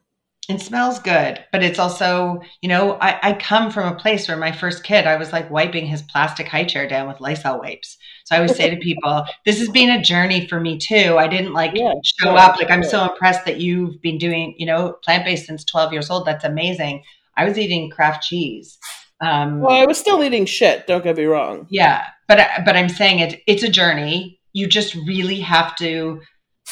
[0.49, 4.35] It smells good, but it's also, you know, I, I come from a place where
[4.35, 7.97] my first kid, I was like wiping his plastic high chair down with Lysol wipes.
[8.25, 11.17] So I always say to people, this has been a journey for me too.
[11.17, 12.57] I didn't like yeah, show up.
[12.57, 16.09] Like, I'm so impressed that you've been doing, you know, plant based since 12 years
[16.09, 16.25] old.
[16.25, 17.03] That's amazing.
[17.37, 18.77] I was eating Kraft cheese.
[19.21, 20.87] Um, well, I was still eating shit.
[20.87, 21.67] Don't get me wrong.
[21.69, 23.41] Yeah, but but I'm saying it.
[23.45, 24.39] It's a journey.
[24.53, 26.21] You just really have to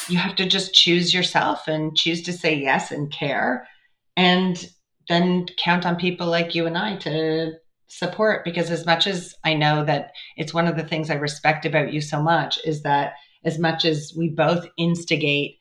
[0.08, 3.68] you have to just choose yourself and choose to say yes and care
[4.16, 4.70] and
[5.08, 7.54] then count on people like you and I to
[7.88, 11.66] support because as much as I know that it's one of the things I respect
[11.66, 15.58] about you so much is that as much as we both instigate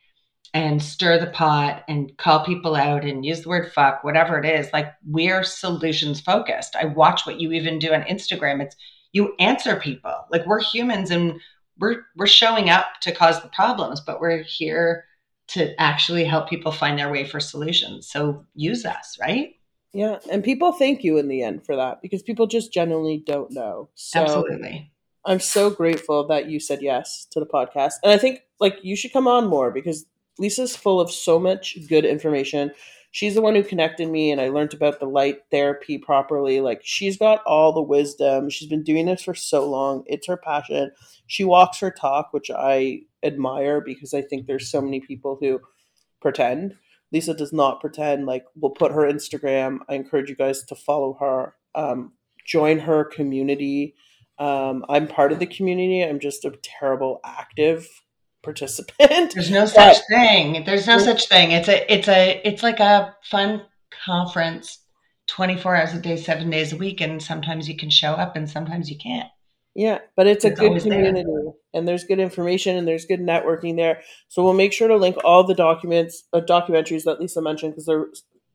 [0.52, 4.46] and stir the pot and call people out and use the word fuck whatever it
[4.46, 6.76] is like we're solutions focused.
[6.76, 8.62] I watch what you even do on instagram.
[8.62, 8.76] It's
[9.12, 10.14] you answer people.
[10.30, 11.40] Like we're humans and
[11.78, 15.04] we're we're showing up to cause the problems, but we're here
[15.48, 18.08] to actually help people find their way for solutions.
[18.08, 19.54] So use us, right?
[19.92, 23.50] Yeah, and people thank you in the end for that because people just generally don't
[23.50, 23.88] know.
[23.94, 24.92] So Absolutely.
[25.24, 27.94] I'm so grateful that you said yes to the podcast.
[28.02, 30.04] And I think like you should come on more because
[30.38, 32.72] Lisa's full of so much good information
[33.10, 36.60] she's the one who connected me and I learned about the light therapy properly.
[36.60, 38.50] Like she's got all the wisdom.
[38.50, 40.04] She's been doing this for so long.
[40.06, 40.90] It's her passion.
[41.26, 45.60] She walks her talk, which I admire because I think there's so many people who
[46.20, 46.76] pretend.
[47.12, 48.26] Lisa does not pretend.
[48.26, 49.78] Like we'll put her Instagram.
[49.88, 51.54] I encourage you guys to follow her.
[51.74, 52.12] Um,
[52.44, 53.94] join her community.
[54.38, 56.02] Um, I'm part of the community.
[56.02, 57.88] I'm just a terrible active
[58.42, 59.34] participant.
[59.34, 60.64] There's no such but, thing.
[60.64, 61.52] There's no such thing.
[61.52, 63.62] It's a it's a it's like a fun
[64.04, 64.78] conference
[65.28, 68.48] 24 hours a day, 7 days a week and sometimes you can show up and
[68.48, 69.28] sometimes you can't.
[69.74, 71.52] Yeah, but it's, it's a good community there.
[71.74, 74.00] and there's good information and there's good networking there.
[74.28, 77.86] So we'll make sure to link all the documents, uh, documentaries that Lisa mentioned because
[77.86, 78.06] there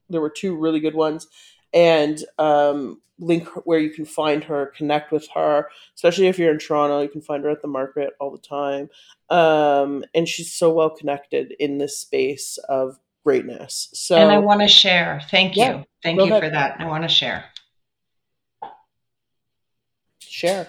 [0.10, 1.28] there were two really good ones
[1.74, 6.60] and um, link where you can find her, connect with her, especially if you're in
[6.60, 7.02] Toronto.
[7.02, 8.90] You can find her at the market all the time.
[9.30, 13.90] Um, and she's so well connected in this space of greatness.
[13.94, 15.22] So, and I want to share.
[15.32, 15.64] Thank you.
[15.64, 16.44] Yeah, Thank you ahead.
[16.44, 16.76] for that.
[16.80, 17.46] I want to share.
[20.20, 20.68] Share.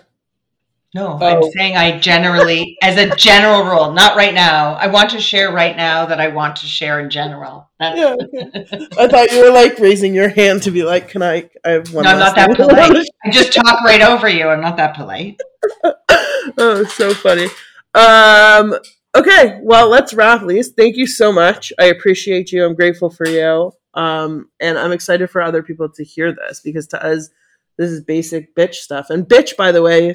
[0.95, 1.27] No, oh.
[1.27, 4.75] I'm saying I generally, as a general rule, not right now.
[4.75, 7.69] I want to share right now that I want to share in general.
[7.81, 7.99] That's...
[7.99, 8.87] Yeah, okay.
[8.97, 11.93] I thought you were like raising your hand to be like, "Can I?" I have
[11.93, 12.05] one.
[12.05, 13.05] No, I'm not that polite.
[13.25, 14.47] I just talk right over you.
[14.47, 15.41] I'm not that polite.
[16.59, 17.49] oh, so funny.
[17.95, 18.79] Um.
[19.17, 20.71] Okay, well, let's wrap, Lise.
[20.77, 21.73] Thank you so much.
[21.79, 22.65] I appreciate you.
[22.65, 23.73] I'm grateful for you.
[23.95, 27.31] Um, and I'm excited for other people to hear this because to us,
[27.79, 29.11] this is basic bitch stuff.
[29.11, 30.15] And bitch, by the way,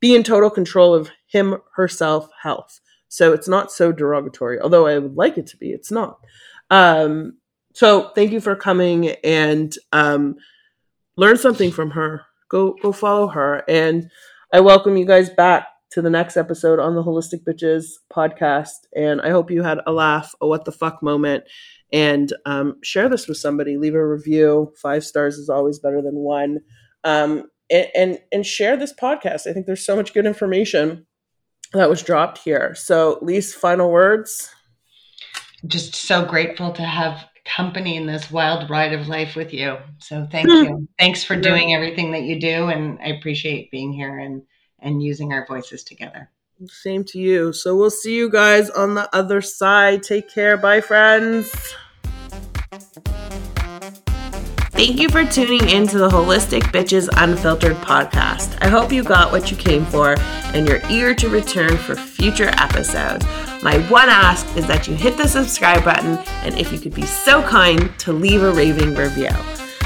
[0.00, 2.80] be in total control of him, herself, health.
[3.08, 5.70] So it's not so derogatory, although I would like it to be.
[5.70, 6.18] It's not.
[6.70, 7.38] Um,
[7.72, 10.36] so thank you for coming and um,
[11.16, 12.22] learn something from her.
[12.48, 14.08] Go go follow her, and
[14.52, 18.86] I welcome you guys back to the next episode on the Holistic Bitches podcast.
[18.94, 21.44] And I hope you had a laugh, a what the fuck moment,
[21.92, 23.76] and um, share this with somebody.
[23.76, 24.72] Leave a review.
[24.80, 26.60] Five stars is always better than one.
[27.04, 29.46] Um, and, and and share this podcast.
[29.46, 31.06] I think there's so much good information
[31.72, 32.74] that was dropped here.
[32.74, 34.50] So, Lise, final words.
[35.66, 39.76] Just so grateful to have company in this wild ride of life with you.
[39.98, 40.64] So, thank hmm.
[40.64, 40.88] you.
[40.98, 44.42] Thanks for doing everything that you do, and I appreciate being here and
[44.78, 46.30] and using our voices together.
[46.66, 47.52] Same to you.
[47.52, 50.02] So, we'll see you guys on the other side.
[50.02, 50.56] Take care.
[50.56, 51.52] Bye, friends.
[54.76, 58.58] Thank you for tuning in to the Holistic Bitches Unfiltered podcast.
[58.60, 60.16] I hope you got what you came for
[60.52, 63.24] and you're eager to return for future episodes.
[63.62, 67.06] My one ask is that you hit the subscribe button and if you could be
[67.06, 69.30] so kind to leave a raving review.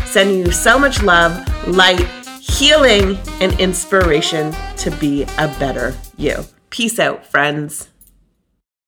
[0.06, 1.38] Sending you so much love,
[1.68, 2.08] light,
[2.40, 6.38] healing, and inspiration to be a better you.
[6.70, 7.89] Peace out, friends.